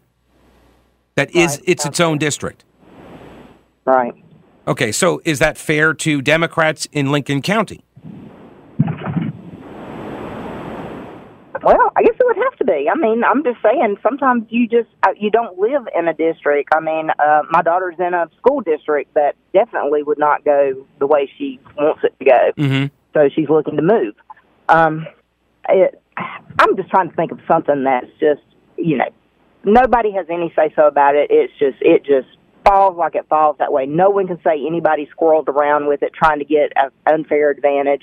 That 1.14 1.34
is, 1.34 1.56
right. 1.58 1.64
it's 1.66 1.86
its 1.86 2.00
own 2.00 2.18
district. 2.18 2.64
Right. 3.84 4.14
Okay, 4.66 4.92
so 4.92 5.20
is 5.24 5.38
that 5.40 5.58
fair 5.58 5.92
to 5.94 6.22
Democrats 6.22 6.86
in 6.92 7.12
Lincoln 7.12 7.42
County? 7.42 7.84
Well, 11.64 11.92
I 11.96 12.02
guess 12.02 12.14
it 12.18 12.26
would 12.26 12.36
have 12.36 12.56
to 12.58 12.64
be. 12.64 12.90
I 12.90 12.96
mean, 12.96 13.24
I'm 13.24 13.42
just 13.42 13.58
saying. 13.62 13.96
Sometimes 14.02 14.44
you 14.50 14.68
just 14.68 14.88
uh, 15.02 15.12
you 15.18 15.30
don't 15.30 15.58
live 15.58 15.88
in 15.96 16.08
a 16.08 16.14
district. 16.14 16.70
I 16.74 16.80
mean, 16.80 17.10
uh, 17.18 17.42
my 17.50 17.62
daughter's 17.62 17.96
in 17.98 18.12
a 18.12 18.28
school 18.36 18.60
district 18.60 19.14
that 19.14 19.34
definitely 19.54 20.02
would 20.02 20.18
not 20.18 20.44
go 20.44 20.86
the 20.98 21.06
way 21.06 21.30
she 21.38 21.58
wants 21.76 22.02
it 22.04 22.14
to 22.18 22.24
go. 22.24 22.52
Mm-hmm. 22.58 22.86
So 23.14 23.28
she's 23.34 23.48
looking 23.48 23.76
to 23.76 23.82
move. 23.82 24.14
Um, 24.68 25.06
it, 25.68 26.00
I'm 26.58 26.76
just 26.76 26.90
trying 26.90 27.10
to 27.10 27.16
think 27.16 27.32
of 27.32 27.40
something 27.48 27.84
that's 27.84 28.10
just, 28.20 28.42
you 28.76 28.98
know, 28.98 29.08
nobody 29.64 30.12
has 30.12 30.26
any 30.30 30.52
say 30.54 30.72
so 30.76 30.86
about 30.86 31.14
it. 31.14 31.30
It's 31.30 31.52
just, 31.58 31.78
it 31.80 32.04
just 32.04 32.28
falls 32.64 32.96
like 32.96 33.14
it 33.14 33.26
falls 33.28 33.56
that 33.58 33.72
way. 33.72 33.86
No 33.86 34.10
one 34.10 34.26
can 34.26 34.40
say 34.42 34.64
anybody 34.66 35.08
squirreled 35.16 35.48
around 35.48 35.86
with 35.86 36.02
it 36.02 36.12
trying 36.12 36.38
to 36.38 36.44
get 36.44 36.72
an 36.76 36.90
unfair 37.06 37.50
advantage. 37.50 38.02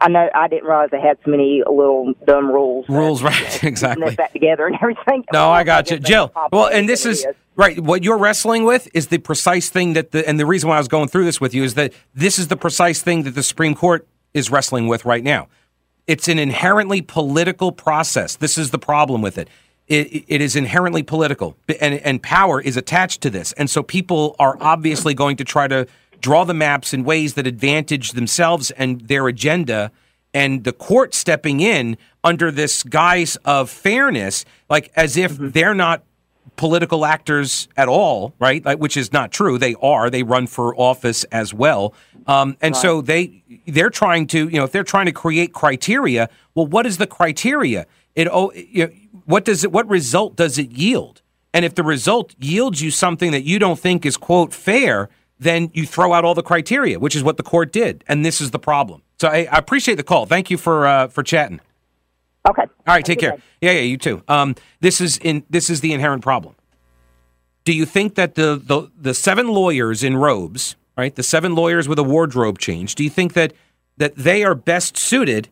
I 0.00 0.08
know 0.08 0.28
I 0.34 0.48
didn't 0.48 0.64
realize 0.64 0.90
they 0.90 1.00
had 1.00 1.18
so 1.24 1.30
many 1.30 1.62
little 1.66 2.14
dumb 2.26 2.50
rules. 2.50 2.88
Rules, 2.88 3.22
right? 3.22 3.64
exactly. 3.64 4.14
That 4.14 4.32
together 4.32 4.66
and 4.66 4.76
everything. 4.76 5.24
No, 5.32 5.50
I 5.50 5.64
got 5.64 5.90
you, 5.90 5.98
Jill. 5.98 6.32
Well, 6.52 6.66
and 6.66 6.88
this 6.88 7.04
is, 7.04 7.24
is 7.24 7.34
right. 7.56 7.78
What 7.78 8.04
you're 8.04 8.18
wrestling 8.18 8.64
with 8.64 8.88
is 8.94 9.08
the 9.08 9.18
precise 9.18 9.70
thing 9.70 9.94
that 9.94 10.12
the, 10.12 10.26
and 10.28 10.38
the 10.38 10.46
reason 10.46 10.68
why 10.68 10.76
I 10.76 10.78
was 10.78 10.88
going 10.88 11.08
through 11.08 11.24
this 11.24 11.40
with 11.40 11.54
you 11.54 11.64
is 11.64 11.74
that 11.74 11.92
this 12.14 12.38
is 12.38 12.48
the 12.48 12.56
precise 12.56 13.02
thing 13.02 13.24
that 13.24 13.34
the 13.34 13.42
Supreme 13.42 13.74
Court 13.74 14.06
is 14.34 14.50
wrestling 14.50 14.88
with 14.88 15.04
right 15.04 15.24
now. 15.24 15.48
It's 16.06 16.28
an 16.28 16.38
inherently 16.38 17.02
political 17.02 17.72
process. 17.72 18.36
This 18.36 18.56
is 18.56 18.70
the 18.70 18.78
problem 18.78 19.20
with 19.20 19.36
it. 19.36 19.48
It, 19.88 20.24
it 20.28 20.40
is 20.42 20.54
inherently 20.54 21.02
political, 21.02 21.56
and, 21.80 21.94
and 21.94 22.22
power 22.22 22.60
is 22.60 22.76
attached 22.76 23.22
to 23.22 23.30
this. 23.30 23.52
And 23.52 23.70
so 23.70 23.82
people 23.82 24.36
are 24.38 24.56
obviously 24.60 25.14
going 25.14 25.38
to 25.38 25.44
try 25.44 25.66
to 25.66 25.86
draw 26.20 26.44
the 26.44 26.54
maps 26.54 26.92
in 26.92 27.04
ways 27.04 27.34
that 27.34 27.46
advantage 27.46 28.12
themselves 28.12 28.70
and 28.72 29.02
their 29.02 29.28
agenda. 29.28 29.90
And 30.34 30.64
the 30.64 30.72
court 30.72 31.14
stepping 31.14 31.60
in 31.60 31.96
under 32.22 32.50
this 32.50 32.82
guise 32.82 33.36
of 33.44 33.70
fairness, 33.70 34.44
like 34.68 34.92
as 34.94 35.16
if 35.16 35.32
mm-hmm. 35.32 35.50
they're 35.50 35.74
not 35.74 36.02
political 36.56 37.06
actors 37.06 37.68
at 37.76 37.88
all, 37.88 38.34
right? 38.38 38.64
Like, 38.64 38.78
which 38.78 38.96
is 38.96 39.12
not 39.12 39.30
true. 39.30 39.56
They 39.56 39.74
are. 39.80 40.10
They 40.10 40.22
run 40.22 40.46
for 40.46 40.78
office 40.78 41.24
as 41.24 41.54
well. 41.54 41.94
Um, 42.26 42.56
and 42.60 42.74
right. 42.74 42.82
so 42.82 43.00
they 43.00 43.42
they're 43.66 43.90
trying 43.90 44.26
to 44.28 44.48
you 44.48 44.58
know 44.58 44.64
if 44.64 44.72
they're 44.72 44.84
trying 44.84 45.06
to 45.06 45.12
create 45.12 45.54
criteria, 45.54 46.28
well, 46.54 46.66
what 46.66 46.84
is 46.84 46.98
the 46.98 47.06
criteria? 47.06 47.86
It 48.14 48.28
oh 48.30 48.52
you 48.52 48.86
know, 48.86 48.92
what 49.24 49.46
does 49.46 49.64
it 49.64 49.72
what 49.72 49.88
result 49.88 50.36
does 50.36 50.58
it 50.58 50.70
yield? 50.72 51.22
And 51.54 51.64
if 51.64 51.74
the 51.74 51.82
result 51.82 52.34
yields 52.38 52.82
you 52.82 52.90
something 52.90 53.32
that 53.32 53.44
you 53.44 53.58
don't 53.58 53.78
think 53.78 54.04
is 54.04 54.18
quote 54.18 54.52
fair, 54.52 55.08
then 55.38 55.70
you 55.72 55.86
throw 55.86 56.12
out 56.12 56.24
all 56.24 56.34
the 56.34 56.42
criteria, 56.42 56.98
which 56.98 57.14
is 57.14 57.22
what 57.22 57.36
the 57.36 57.42
court 57.42 57.72
did, 57.72 58.04
and 58.08 58.24
this 58.24 58.40
is 58.40 58.50
the 58.50 58.58
problem. 58.58 59.02
So 59.20 59.28
I, 59.28 59.48
I 59.50 59.58
appreciate 59.58 59.96
the 59.96 60.02
call. 60.02 60.26
Thank 60.26 60.50
you 60.50 60.58
for 60.58 60.86
uh, 60.86 61.08
for 61.08 61.22
chatting. 61.22 61.60
Okay. 62.48 62.62
All 62.62 62.94
right. 62.94 63.04
Take 63.04 63.18
care. 63.18 63.36
Yeah, 63.60 63.72
yeah. 63.72 63.80
You 63.80 63.98
too. 63.98 64.22
Um, 64.28 64.54
this 64.80 65.00
is 65.00 65.18
in 65.18 65.44
this 65.50 65.70
is 65.70 65.80
the 65.80 65.92
inherent 65.92 66.22
problem. 66.22 66.54
Do 67.64 67.72
you 67.72 67.84
think 67.84 68.14
that 68.14 68.34
the 68.34 68.60
the 68.62 68.90
the 68.96 69.14
seven 69.14 69.48
lawyers 69.48 70.02
in 70.02 70.16
robes 70.16 70.76
right? 70.98 71.14
The 71.14 71.22
seven 71.22 71.54
lawyers 71.54 71.88
with 71.88 71.98
a 71.98 72.02
wardrobe 72.02 72.58
change. 72.58 72.96
Do 72.96 73.04
you 73.04 73.10
think 73.10 73.32
that 73.32 73.54
that 73.96 74.16
they 74.16 74.44
are 74.44 74.54
best 74.54 74.96
suited 74.96 75.48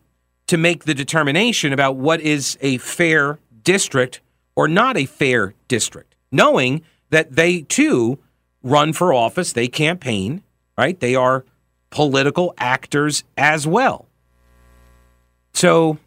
to 0.49 0.57
make 0.57 0.85
the 0.85 0.95
determination 0.95 1.73
about 1.73 1.97
what 1.97 2.21
is 2.21 2.59
a 2.61 2.79
fair 2.79 3.39
district 3.63 4.21
or 4.55 4.69
not 4.69 4.97
a 4.97 5.07
fair 5.07 5.55
district, 5.69 6.15
knowing 6.31 6.83
that 7.11 7.35
they 7.35 7.63
too 7.63 8.19
run 8.67 8.93
for 8.93 9.13
office, 9.13 9.53
they 9.53 9.69
campaign, 9.69 10.43
right? 10.77 10.99
They 10.99 11.15
are 11.15 11.45
political 11.91 12.55
actors 12.59 13.25
as 13.37 13.67
well. 13.67 14.07
So, 15.55 15.99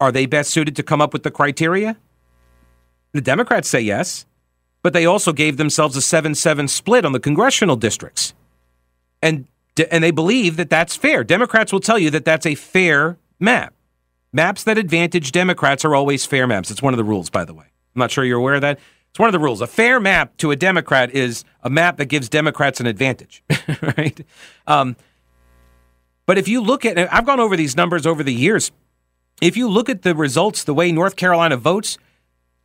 are 0.00 0.12
they 0.12 0.26
best 0.26 0.50
suited 0.50 0.76
to 0.76 0.82
come 0.82 1.00
up 1.00 1.12
with 1.12 1.22
the 1.22 1.30
criteria? 1.30 1.96
The 3.12 3.20
Democrats 3.20 3.68
say 3.68 3.80
yes 3.80 4.26
but 4.82 4.92
they 4.92 5.06
also 5.06 5.32
gave 5.32 5.56
themselves 5.56 5.96
a 5.96 6.02
7 6.02 6.34
7 6.34 6.68
split 6.68 7.04
on 7.04 7.12
the 7.12 7.20
congressional 7.20 7.76
districts. 7.76 8.34
And, 9.22 9.46
and 9.90 10.02
they 10.02 10.10
believe 10.10 10.56
that 10.56 10.68
that's 10.68 10.96
fair. 10.96 11.22
Democrats 11.22 11.72
will 11.72 11.80
tell 11.80 11.98
you 11.98 12.10
that 12.10 12.24
that's 12.24 12.44
a 12.44 12.56
fair 12.56 13.16
map. 13.38 13.72
Maps 14.32 14.64
that 14.64 14.78
advantage 14.78 15.30
Democrats 15.30 15.84
are 15.84 15.94
always 15.94 16.26
fair 16.26 16.46
maps. 16.46 16.70
It's 16.70 16.82
one 16.82 16.92
of 16.92 16.98
the 16.98 17.04
rules, 17.04 17.30
by 17.30 17.44
the 17.44 17.54
way. 17.54 17.66
I'm 17.94 18.00
not 18.00 18.10
sure 18.10 18.24
you're 18.24 18.38
aware 18.38 18.54
of 18.54 18.62
that. 18.62 18.80
It's 19.12 19.18
one 19.18 19.28
of 19.28 19.34
the 19.34 19.38
rules. 19.38 19.60
A 19.60 19.66
fair 19.66 20.00
map 20.00 20.38
to 20.38 20.52
a 20.52 20.56
Democrat 20.56 21.10
is 21.10 21.44
a 21.62 21.68
map 21.68 21.98
that 21.98 22.06
gives 22.06 22.30
Democrats 22.30 22.80
an 22.80 22.86
advantage, 22.86 23.44
right? 23.98 24.18
Um, 24.66 24.96
but 26.24 26.38
if 26.38 26.48
you 26.48 26.62
look 26.62 26.86
at, 26.86 26.96
I've 27.12 27.26
gone 27.26 27.38
over 27.38 27.54
these 27.54 27.76
numbers 27.76 28.06
over 28.06 28.22
the 28.22 28.32
years. 28.32 28.72
If 29.42 29.54
you 29.54 29.68
look 29.68 29.90
at 29.90 30.00
the 30.00 30.14
results, 30.14 30.64
the 30.64 30.72
way 30.72 30.92
North 30.92 31.16
Carolina 31.16 31.58
votes, 31.58 31.98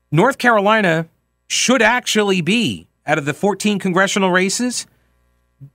North 0.09 0.37
Carolina 0.37 1.09
should 1.49 1.81
actually 1.81 2.39
be 2.39 2.87
out 3.05 3.17
of 3.17 3.25
the 3.25 3.33
14 3.33 3.77
congressional 3.77 4.31
races 4.31 4.87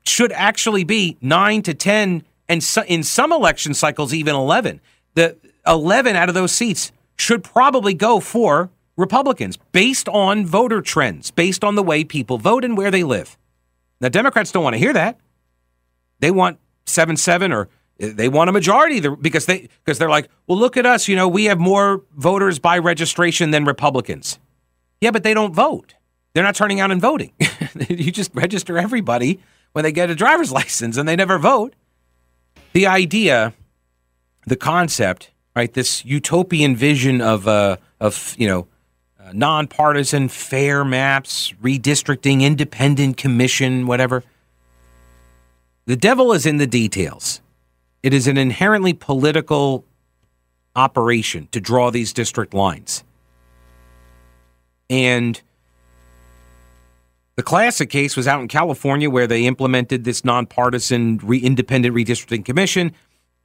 should 0.05 0.33
actually 0.33 0.85
be 0.85 1.17
9 1.21 1.63
to 1.63 1.75
10 1.75 2.25
and 2.49 2.63
so, 2.63 2.83
in 2.85 3.03
some 3.03 3.33
election 3.33 3.75
cycles 3.75 4.15
even 4.15 4.35
11 4.35 4.81
the 5.15 5.37
11 5.67 6.15
out 6.15 6.29
of 6.29 6.35
those 6.35 6.53
seats 6.53 6.93
should 7.17 7.43
probably 7.43 7.95
go 7.95 8.21
for 8.21 8.71
republicans 8.97 9.59
based 9.73 10.09
on 10.09 10.45
voter 10.47 10.81
trends 10.81 11.31
based 11.31 11.65
on 11.65 11.75
the 11.75 11.83
way 11.83 12.05
people 12.05 12.39
vote 12.39 12.65
and 12.65 12.77
where 12.77 12.91
they 12.91 13.05
live 13.05 13.37
now 14.01 14.09
democrats 14.09 14.53
don't 14.53 14.65
want 14.65 14.75
to 14.75 14.79
hear 14.79 14.93
that 14.93 15.19
they 16.21 16.31
want 16.31 16.59
7-7 16.87 17.55
or 17.55 17.69
they 17.99 18.29
want 18.29 18.51
a 18.51 18.53
majority 18.53 19.01
because 19.21 19.47
they 19.47 19.69
because 19.85 19.99
they're 19.99 20.11
like 20.11 20.29
well 20.47 20.59
look 20.59 20.77
at 20.77 20.85
us 20.85 21.09
you 21.09 21.17
know 21.17 21.29
we 21.29 21.45
have 21.45 21.59
more 21.59 22.03
voters 22.17 22.59
by 22.59 22.79
registration 22.79 23.51
than 23.51 23.65
republicans 23.65 24.39
yeah, 25.03 25.11
but 25.11 25.25
they 25.25 25.35
don't 25.35 25.53
vote. 25.53 25.97
They're 26.33 26.45
not 26.45 26.55
turning 26.55 26.79
out 26.79 26.93
and 26.93 27.01
voting. 27.01 27.33
you 27.89 28.13
just 28.13 28.33
register 28.37 28.79
everybody 28.79 29.41
when 29.73 29.83
they 29.83 29.91
get 29.91 30.11
a 30.11 30.15
driver's 30.15 30.53
license 30.61 30.97
and 30.97 31.09
they 31.09 31.17
never 31.17 31.39
vote. 31.39 31.75
The 32.73 32.87
idea, 32.87 33.53
the 34.47 34.55
concept, 34.55 35.33
right? 35.57 35.75
This 35.75 36.05
utopian 36.05 36.77
vision 36.77 37.21
of 37.21 37.49
uh, 37.49 37.79
of 37.99 38.37
you 38.39 38.47
know 38.47 38.69
nonpartisan, 39.35 40.29
fair 40.29 40.85
maps, 40.85 41.53
redistricting, 41.63 42.43
independent 42.43 43.17
commission, 43.17 43.87
whatever. 43.87 44.23
The 45.87 45.97
devil 45.97 46.33
is 46.33 46.47
in 46.47 46.59
the 46.59 46.67
details. 46.67 47.41
It 48.03 48.13
is 48.15 48.27
an 48.27 48.37
inherently 48.37 48.93
political 48.93 49.85
operation 50.75 51.49
to 51.53 51.61
draw 51.61 51.91
these 51.91 52.13
district 52.13 52.55
lines. 52.55 53.05
And 54.89 55.41
the 57.37 57.43
classic 57.43 57.91
case 57.91 58.17
was 58.17 58.29
out 58.29 58.41
in 58.41 58.49
California 58.49 59.09
where 59.09 59.27
they 59.27 59.47
implemented 59.47 60.05
this 60.05 60.25
nonpartisan 60.25 61.19
re- 61.23 61.39
independent 61.39 61.95
redistricting 61.95 62.45
commission 62.45 62.93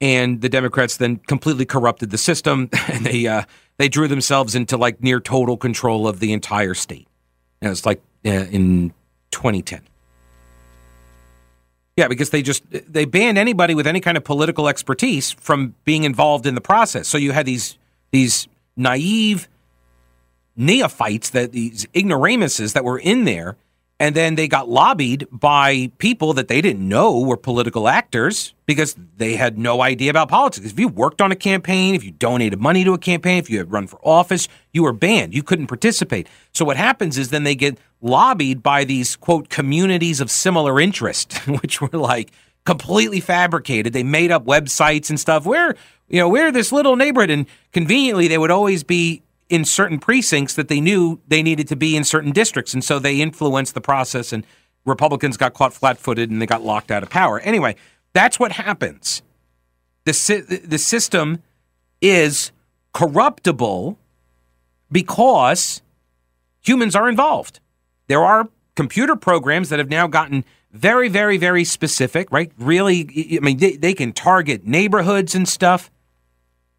and 0.00 0.40
the 0.40 0.48
Democrats 0.48 0.96
then 0.96 1.16
completely 1.16 1.64
corrupted 1.64 2.10
the 2.10 2.18
system 2.18 2.68
and 2.88 3.04
they 3.04 3.26
uh, 3.26 3.42
they 3.78 3.88
drew 3.88 4.08
themselves 4.08 4.54
into 4.54 4.76
like 4.76 5.02
near 5.02 5.20
total 5.20 5.56
control 5.56 6.06
of 6.06 6.20
the 6.20 6.32
entire 6.32 6.74
state. 6.74 7.08
And 7.60 7.68
it 7.68 7.70
was 7.70 7.86
like 7.86 8.02
uh, 8.24 8.30
in 8.30 8.92
2010. 9.30 9.82
Yeah, 11.96 12.06
because 12.06 12.30
they 12.30 12.42
just 12.42 12.62
they 12.70 13.04
banned 13.04 13.38
anybody 13.38 13.74
with 13.74 13.86
any 13.86 14.00
kind 14.00 14.16
of 14.16 14.22
political 14.22 14.68
expertise 14.68 15.32
from 15.32 15.74
being 15.84 16.04
involved 16.04 16.46
in 16.46 16.54
the 16.54 16.60
process. 16.60 17.08
So 17.08 17.18
you 17.18 17.32
had 17.32 17.46
these 17.46 17.76
these 18.12 18.46
naive 18.76 19.48
neophytes 20.56 21.30
that 21.30 21.52
these 21.52 21.86
ignoramuses 21.86 22.74
that 22.74 22.84
were 22.84 22.98
in 22.98 23.24
there 23.24 23.56
and 24.00 24.14
then 24.14 24.36
they 24.36 24.46
got 24.46 24.68
lobbied 24.68 25.26
by 25.32 25.90
people 25.98 26.32
that 26.34 26.46
they 26.46 26.60
didn't 26.60 26.86
know 26.86 27.18
were 27.18 27.36
political 27.36 27.88
actors 27.88 28.54
because 28.64 28.94
they 29.16 29.34
had 29.34 29.58
no 29.58 29.82
idea 29.82 30.10
about 30.10 30.28
politics. 30.28 30.70
If 30.70 30.78
you 30.78 30.86
worked 30.86 31.20
on 31.20 31.32
a 31.32 31.36
campaign, 31.36 31.96
if 31.96 32.04
you 32.04 32.12
donated 32.12 32.60
money 32.60 32.84
to 32.84 32.92
a 32.92 32.98
campaign, 32.98 33.38
if 33.38 33.50
you 33.50 33.58
had 33.58 33.72
run 33.72 33.88
for 33.88 33.98
office, 34.04 34.46
you 34.72 34.84
were 34.84 34.92
banned. 34.92 35.34
You 35.34 35.42
couldn't 35.42 35.66
participate. 35.66 36.28
So 36.52 36.64
what 36.64 36.76
happens 36.76 37.18
is 37.18 37.30
then 37.30 37.42
they 37.42 37.56
get 37.56 37.78
lobbied 38.00 38.62
by 38.62 38.84
these 38.84 39.16
quote 39.16 39.48
communities 39.48 40.20
of 40.20 40.30
similar 40.30 40.78
interest, 40.78 41.34
which 41.60 41.80
were 41.80 41.88
like 41.88 42.30
completely 42.64 43.18
fabricated. 43.18 43.92
They 43.92 44.04
made 44.04 44.30
up 44.30 44.44
websites 44.44 45.10
and 45.10 45.18
stuff. 45.18 45.44
Where 45.44 45.74
you 46.08 46.20
know 46.20 46.28
we're 46.28 46.52
this 46.52 46.70
little 46.70 46.94
neighborhood, 46.94 47.30
and 47.30 47.46
conveniently 47.72 48.28
they 48.28 48.38
would 48.38 48.52
always 48.52 48.84
be 48.84 49.22
in 49.48 49.64
certain 49.64 49.98
precincts 49.98 50.54
that 50.54 50.68
they 50.68 50.80
knew 50.80 51.20
they 51.26 51.42
needed 51.42 51.68
to 51.68 51.76
be 51.76 51.96
in 51.96 52.04
certain 52.04 52.32
districts. 52.32 52.74
And 52.74 52.84
so 52.84 52.98
they 52.98 53.20
influenced 53.20 53.74
the 53.74 53.80
process, 53.80 54.32
and 54.32 54.44
Republicans 54.84 55.36
got 55.36 55.54
caught 55.54 55.72
flat 55.72 55.98
footed 55.98 56.30
and 56.30 56.40
they 56.40 56.46
got 56.46 56.62
locked 56.62 56.90
out 56.90 57.02
of 57.02 57.10
power. 57.10 57.40
Anyway, 57.40 57.76
that's 58.12 58.38
what 58.38 58.52
happens. 58.52 59.22
The, 60.04 60.62
the 60.64 60.78
system 60.78 61.42
is 62.00 62.52
corruptible 62.94 63.98
because 64.90 65.82
humans 66.60 66.96
are 66.96 67.08
involved. 67.08 67.60
There 68.06 68.24
are 68.24 68.48
computer 68.74 69.16
programs 69.16 69.68
that 69.68 69.78
have 69.78 69.90
now 69.90 70.06
gotten 70.06 70.44
very, 70.72 71.08
very, 71.08 71.36
very 71.36 71.64
specific, 71.64 72.30
right? 72.30 72.50
Really, 72.58 73.36
I 73.36 73.40
mean, 73.40 73.58
they, 73.58 73.76
they 73.76 73.94
can 73.94 74.12
target 74.12 74.66
neighborhoods 74.66 75.34
and 75.34 75.48
stuff. 75.48 75.90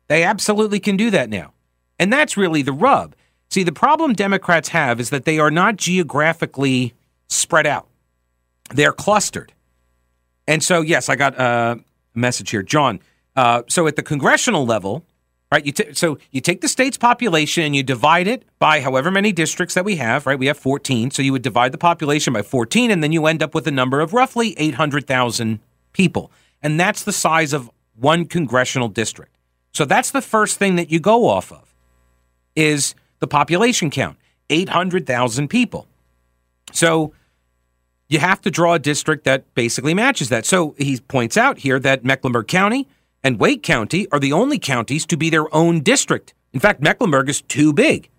They 0.08 0.24
absolutely 0.24 0.80
can 0.80 0.98
do 0.98 1.12
that 1.12 1.30
now. 1.30 1.54
And 2.00 2.12
that's 2.12 2.38
really 2.38 2.62
the 2.62 2.72
rub. 2.72 3.16
See, 3.50 3.64
the 3.64 3.72
problem 3.72 4.14
Democrats 4.14 4.70
have 4.70 5.00
is 5.00 5.10
that 5.10 5.26
they 5.26 5.38
are 5.38 5.52
not 5.52 5.76
geographically 5.76 6.94
spread 7.28 7.68
out, 7.68 7.88
they're 8.74 8.94
clustered. 8.94 9.54
And 10.48 10.64
so, 10.64 10.82
yes, 10.82 11.10
I 11.10 11.16
got 11.16 11.40
a 11.40 11.80
message 12.16 12.50
here. 12.50 12.64
John, 12.64 13.00
uh, 13.36 13.64
so 13.68 13.86
at 13.86 13.96
the 13.96 14.02
congressional 14.02 14.66
level, 14.66 15.06
right, 15.52 15.64
you 15.64 15.72
t- 15.72 15.94
so 15.94 16.18
you 16.32 16.42
take 16.42 16.62
the 16.62 16.68
state's 16.68 16.98
population 16.98 17.64
and 17.64 17.76
you 17.76 17.84
divide 17.84 18.28
it 18.28 18.46
by 18.58 18.82
however 18.82 19.12
many 19.12 19.32
districts 19.32 19.76
that 19.76 19.86
we 19.86 19.98
have, 19.98 20.26
right? 20.26 20.40
We 20.40 20.48
have 20.48 20.58
14. 20.58 21.12
So 21.12 21.22
you 21.22 21.32
would 21.34 21.44
divide 21.44 21.72
the 21.72 21.78
population 21.78 22.34
by 22.34 22.42
14, 22.42 22.90
and 22.90 23.04
then 23.04 23.12
you 23.12 23.28
end 23.28 23.44
up 23.44 23.54
with 23.54 23.68
a 23.68 23.72
number 23.72 24.02
of 24.02 24.14
roughly 24.14 24.56
800,000 24.58 25.60
people. 25.94 26.32
And 26.64 26.80
that's 26.80 27.04
the 27.04 27.14
size 27.14 27.54
of 27.54 27.70
one 27.96 28.26
congressional 28.26 28.88
district. 28.88 29.36
So 29.72 29.86
that's 29.86 30.10
the 30.10 30.22
first 30.22 30.58
thing 30.58 30.78
that 30.78 30.90
you 30.90 31.00
go 31.00 31.28
off 31.28 31.52
of 31.52 31.69
is 32.56 32.96
the 33.20 33.28
population 33.28 33.90
count 33.90 34.18
800,000 34.50 35.48
people. 35.48 35.88
So 36.72 37.14
you 38.08 38.20
have 38.20 38.42
to 38.42 38.52
draw 38.52 38.74
a 38.74 38.80
district 38.80 39.24
that 39.26 39.54
basically 39.54 39.94
matches 39.94 40.30
that. 40.30 40.46
So 40.46 40.76
he 40.78 41.00
points 41.00 41.38
out 41.38 41.60
here 41.60 41.80
that 41.80 42.04
Mecklenburg 42.04 42.48
County 42.48 42.88
and 43.24 43.40
Wake 43.40 43.64
County 43.64 44.08
are 44.12 44.20
the 44.20 44.34
only 44.34 44.58
counties 44.58 45.06
to 45.08 45.18
be 45.18 45.30
their 45.30 45.54
own 45.54 45.82
district. 45.82 46.34
In 46.54 46.60
fact, 46.60 46.82
Mecklenburg 46.82 47.30
is 47.30 47.42
too 47.42 47.72
big. 47.72 48.10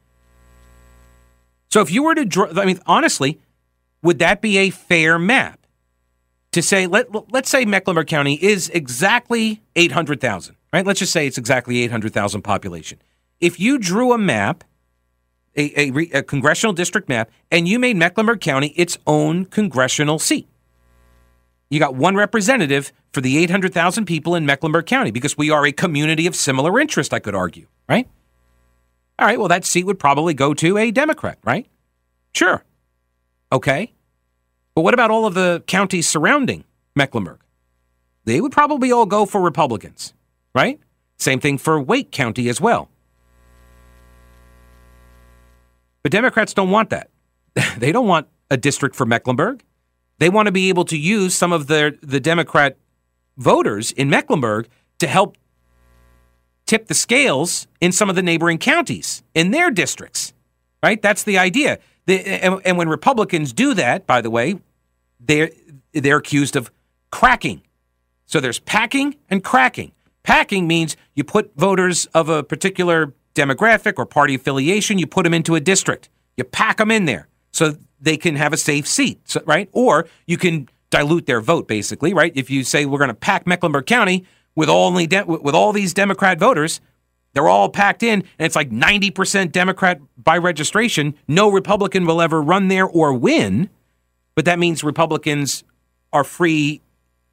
So 1.68 1.80
if 1.80 1.90
you 1.90 2.02
were 2.02 2.14
to 2.14 2.24
draw, 2.24 2.48
I 2.56 2.64
mean, 2.64 2.80
honestly, 2.86 3.40
would 4.02 4.18
that 4.20 4.40
be 4.40 4.58
a 4.58 4.70
fair 4.70 5.18
map? 5.18 5.58
To 6.54 6.62
say, 6.62 6.88
let, 6.88 7.06
let's 7.32 7.48
say 7.48 7.64
Mecklenburg 7.64 8.08
County 8.08 8.34
is 8.34 8.70
exactly 8.70 9.62
800,000, 9.76 10.56
right? 10.72 10.84
Let's 10.84 10.98
just 10.98 11.12
say 11.12 11.28
it's 11.28 11.38
exactly 11.38 11.80
800,000 11.84 12.42
population 12.42 12.98
if 13.40 13.58
you 13.58 13.78
drew 13.78 14.12
a 14.12 14.18
map, 14.18 14.64
a, 15.56 15.80
a, 15.80 16.18
a, 16.18 16.22
congressional 16.22 16.72
district 16.72 17.08
map, 17.08 17.30
and 17.50 17.66
you 17.66 17.78
made 17.78 17.96
Mecklenburg 17.96 18.40
County 18.40 18.68
its 18.76 18.98
own 19.06 19.44
congressional 19.46 20.18
seat, 20.18 20.48
you 21.70 21.78
got 21.78 21.94
one 21.94 22.16
representative 22.16 22.92
for 23.12 23.20
the 23.20 23.38
800,000 23.38 24.04
people 24.04 24.34
in 24.34 24.44
Mecklenburg 24.44 24.86
County 24.86 25.10
because 25.10 25.38
we 25.38 25.50
are 25.50 25.64
a 25.66 25.72
community 25.72 26.26
of 26.26 26.34
similar 26.34 26.78
interest, 26.78 27.14
I 27.14 27.18
could 27.20 27.34
argue, 27.34 27.66
right? 27.88 28.08
All 29.18 29.26
right, 29.26 29.38
well, 29.38 29.48
that 29.48 29.64
seat 29.64 29.84
would 29.84 29.98
probably 29.98 30.34
go 30.34 30.54
to 30.54 30.78
a 30.78 30.90
Democrat, 30.90 31.38
right? 31.44 31.66
Sure. 32.34 32.64
Okay. 33.52 33.92
But 34.74 34.82
what 34.82 34.94
about 34.94 35.10
all 35.10 35.26
of 35.26 35.34
the 35.34 35.62
counties 35.66 36.08
surrounding 36.08 36.64
Mecklenburg? 36.94 37.40
They 38.24 38.40
would 38.40 38.52
probably 38.52 38.92
all 38.92 39.06
go 39.06 39.26
for 39.26 39.40
Republicans, 39.40 40.14
right? 40.54 40.80
Same 41.18 41.40
thing 41.40 41.58
for 41.58 41.80
Wake 41.80 42.10
County 42.10 42.48
as 42.48 42.60
well. 42.60 42.89
But 46.02 46.12
Democrats 46.12 46.54
don't 46.54 46.70
want 46.70 46.90
that. 46.90 47.10
they 47.78 47.92
don't 47.92 48.06
want 48.06 48.28
a 48.50 48.56
district 48.56 48.96
for 48.96 49.06
Mecklenburg. 49.06 49.62
They 50.18 50.28
want 50.28 50.46
to 50.46 50.52
be 50.52 50.68
able 50.68 50.84
to 50.86 50.98
use 50.98 51.34
some 51.34 51.52
of 51.52 51.66
the 51.66 51.98
the 52.02 52.20
Democrat 52.20 52.76
voters 53.36 53.92
in 53.92 54.10
Mecklenburg 54.10 54.68
to 54.98 55.06
help 55.06 55.36
tip 56.66 56.86
the 56.86 56.94
scales 56.94 57.66
in 57.80 57.90
some 57.90 58.10
of 58.10 58.16
the 58.16 58.22
neighboring 58.22 58.58
counties 58.58 59.22
in 59.34 59.50
their 59.50 59.70
districts. 59.70 60.32
Right? 60.82 61.00
That's 61.00 61.24
the 61.24 61.36
idea. 61.38 61.78
The, 62.06 62.20
and, 62.26 62.60
and 62.64 62.78
when 62.78 62.88
Republicans 62.88 63.52
do 63.52 63.74
that, 63.74 64.06
by 64.06 64.20
the 64.20 64.30
way, 64.30 64.58
they're 65.18 65.50
they're 65.92 66.18
accused 66.18 66.56
of 66.56 66.70
cracking. 67.10 67.62
So 68.26 68.40
there's 68.40 68.60
packing 68.60 69.16
and 69.28 69.42
cracking. 69.42 69.92
Packing 70.22 70.68
means 70.68 70.96
you 71.14 71.24
put 71.24 71.52
voters 71.56 72.06
of 72.14 72.28
a 72.28 72.42
particular 72.42 73.12
demographic 73.34 73.94
or 73.96 74.06
party 74.06 74.34
affiliation, 74.34 74.98
you 74.98 75.06
put 75.06 75.24
them 75.24 75.34
into 75.34 75.54
a 75.54 75.60
district. 75.60 76.08
You 76.36 76.44
pack 76.44 76.78
them 76.78 76.90
in 76.90 77.04
there 77.04 77.28
so 77.52 77.76
they 78.00 78.16
can 78.16 78.36
have 78.36 78.52
a 78.52 78.56
safe 78.56 78.86
seat, 78.86 79.36
right? 79.44 79.68
Or 79.72 80.06
you 80.26 80.36
can 80.36 80.68
dilute 80.90 81.26
their 81.26 81.40
vote, 81.40 81.68
basically, 81.68 82.12
right? 82.14 82.32
If 82.34 82.50
you 82.50 82.64
say 82.64 82.86
we're 82.86 82.98
going 82.98 83.08
to 83.08 83.14
pack 83.14 83.46
Mecklenburg 83.46 83.86
County 83.86 84.24
with 84.54 84.68
only 84.68 85.06
de- 85.06 85.24
with 85.24 85.54
all 85.54 85.72
these 85.72 85.94
Democrat 85.94 86.38
voters, 86.38 86.80
they're 87.32 87.48
all 87.48 87.68
packed 87.68 88.02
in, 88.02 88.20
and 88.38 88.46
it's 88.46 88.56
like 88.56 88.70
90% 88.70 89.52
Democrat 89.52 90.00
by 90.16 90.36
registration. 90.36 91.14
No 91.28 91.50
Republican 91.50 92.04
will 92.04 92.20
ever 92.20 92.42
run 92.42 92.68
there 92.68 92.86
or 92.86 93.12
win, 93.12 93.70
but 94.34 94.44
that 94.46 94.58
means 94.58 94.82
Republicans 94.82 95.62
are 96.12 96.24
free 96.24 96.82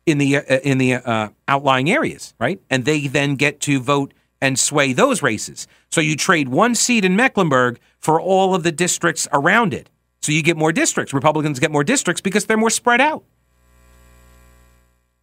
in 0.06 0.20
the 0.20 0.38
uh, 0.38 0.60
in 0.64 0.78
the 0.78 0.96
uh, 0.96 1.30
outlying 1.48 1.90
areas, 1.90 2.36
right? 2.40 2.62
And 2.70 2.86
they 2.86 3.08
then 3.08 3.36
get 3.36 3.60
to 3.62 3.80
vote 3.80 4.14
and 4.42 4.60
sway 4.60 4.94
those 4.94 5.22
races. 5.22 5.68
So 5.92 6.02
you 6.02 6.16
trade 6.16 6.50
one 6.50 6.76
seat 6.76 7.06
in 7.06 7.16
Mecklenburg 7.16 7.80
for 8.00 8.22
all 8.22 8.54
of 8.54 8.64
the 8.64 8.72
districts 8.72 9.28
around 9.34 9.74
it. 9.74 9.90
So 10.22 10.32
you 10.32 10.44
get 10.44 10.58
more 10.58 10.72
districts. 10.72 11.14
Republicans 11.14 11.60
get 11.60 11.72
more 11.72 11.84
districts 11.84 12.22
because 12.22 12.46
they're 12.46 12.58
more 12.58 12.70
spread 12.70 13.02
out. 13.02 13.24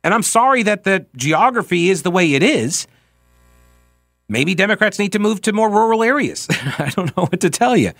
And 0.02 0.12
I'm 0.12 0.22
sorry 0.22 0.62
that 0.64 0.84
the 0.84 1.06
geography 1.16 1.88
is 1.88 2.02
the 2.02 2.10
way 2.10 2.34
it 2.34 2.42
is. 2.42 2.86
Maybe 4.28 4.54
Democrats 4.54 4.98
need 4.98 5.12
to 5.12 5.18
move 5.18 5.40
to 5.42 5.52
more 5.52 5.70
rural 5.70 6.02
areas. 6.02 6.46
I 6.50 6.90
don't 6.94 7.16
know 7.16 7.26
what 7.26 7.40
to 7.40 7.50
tell 7.50 7.76
you. 7.76 7.92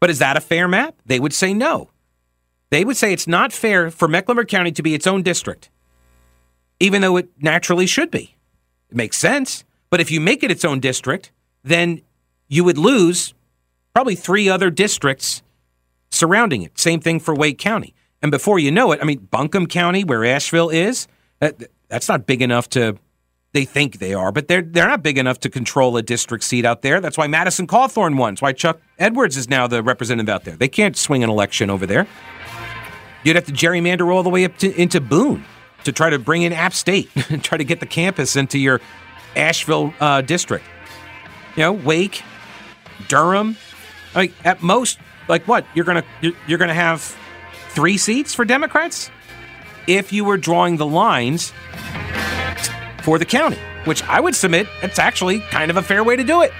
But 0.00 0.10
is 0.10 0.18
that 0.18 0.36
a 0.36 0.40
fair 0.40 0.68
map? 0.68 0.94
They 1.06 1.18
would 1.18 1.32
say 1.32 1.54
no. 1.54 1.90
They 2.70 2.84
would 2.84 2.96
say 2.96 3.12
it's 3.12 3.26
not 3.26 3.52
fair 3.52 3.90
for 3.90 4.08
Mecklenburg 4.08 4.48
County 4.48 4.72
to 4.72 4.82
be 4.82 4.94
its 4.94 5.06
own 5.06 5.22
district, 5.22 5.70
even 6.80 7.02
though 7.02 7.16
it 7.16 7.28
naturally 7.40 7.86
should 7.86 8.10
be. 8.10 8.36
It 8.90 8.96
makes 8.96 9.16
sense. 9.16 9.64
But 9.90 10.00
if 10.00 10.10
you 10.10 10.20
make 10.20 10.42
it 10.42 10.50
its 10.50 10.64
own 10.64 10.80
district, 10.80 11.30
then 11.62 12.02
you 12.48 12.64
would 12.64 12.78
lose 12.78 13.34
probably 13.94 14.14
three 14.14 14.48
other 14.48 14.70
districts 14.70 15.42
surrounding 16.10 16.62
it. 16.62 16.78
Same 16.78 17.00
thing 17.00 17.20
for 17.20 17.34
Wake 17.34 17.58
County. 17.58 17.94
And 18.22 18.30
before 18.30 18.58
you 18.58 18.70
know 18.70 18.92
it, 18.92 19.00
I 19.02 19.04
mean, 19.04 19.28
Buncombe 19.30 19.66
County, 19.66 20.02
where 20.02 20.24
Asheville 20.24 20.70
is, 20.70 21.06
that, 21.40 21.62
that's 21.88 22.08
not 22.08 22.26
big 22.26 22.42
enough 22.42 22.68
to. 22.70 22.96
They 23.52 23.64
think 23.64 24.00
they 24.00 24.14
are, 24.14 24.32
but 24.32 24.48
they're 24.48 24.62
they're 24.62 24.88
not 24.88 25.04
big 25.04 25.16
enough 25.16 25.38
to 25.40 25.48
control 25.48 25.96
a 25.96 26.02
district 26.02 26.42
seat 26.42 26.64
out 26.64 26.82
there. 26.82 27.00
That's 27.00 27.16
why 27.16 27.28
Madison 27.28 27.68
Cawthorn 27.68 28.16
won. 28.16 28.34
That's 28.34 28.42
why 28.42 28.52
Chuck 28.52 28.80
Edwards 28.98 29.36
is 29.36 29.48
now 29.48 29.68
the 29.68 29.80
representative 29.80 30.28
out 30.28 30.42
there. 30.42 30.56
They 30.56 30.66
can't 30.66 30.96
swing 30.96 31.22
an 31.22 31.30
election 31.30 31.70
over 31.70 31.86
there. 31.86 32.08
You'd 33.22 33.36
have 33.36 33.44
to 33.44 33.52
gerrymander 33.52 34.12
all 34.12 34.24
the 34.24 34.28
way 34.28 34.44
up 34.44 34.58
to, 34.58 34.74
into 34.74 35.00
Boone 35.00 35.44
to 35.84 35.92
try 35.92 36.10
to 36.10 36.18
bring 36.18 36.42
in 36.42 36.52
App 36.52 36.74
State 36.74 37.10
and 37.30 37.42
try 37.42 37.58
to 37.58 37.64
get 37.64 37.80
the 37.80 37.86
campus 37.86 38.36
into 38.36 38.58
your 38.58 38.80
Asheville 39.36 39.94
uh, 40.00 40.20
district. 40.20 40.64
You 41.56 41.62
know, 41.64 41.72
Wake, 41.72 42.22
Durham. 43.08 43.56
Like 44.14 44.32
at 44.44 44.62
most, 44.62 44.98
like 45.28 45.46
what 45.48 45.66
you're 45.74 45.84
gonna 45.84 46.04
you're, 46.20 46.58
gonna 46.58 46.72
have 46.72 47.16
three 47.70 47.98
seats 47.98 48.32
for 48.32 48.44
Democrats 48.44 49.10
if 49.88 50.12
you 50.12 50.24
were 50.24 50.36
drawing 50.36 50.76
the 50.76 50.86
lines 50.86 51.52
for 53.02 53.18
the 53.18 53.24
county, 53.24 53.58
which 53.86 54.04
I 54.04 54.20
would 54.20 54.36
submit 54.36 54.68
it's 54.82 55.00
actually 55.00 55.40
kind 55.40 55.70
of 55.70 55.76
a 55.76 55.82
fair 55.82 56.04
way 56.04 56.14
to 56.14 56.22
do 56.22 56.42
it. 56.42 56.52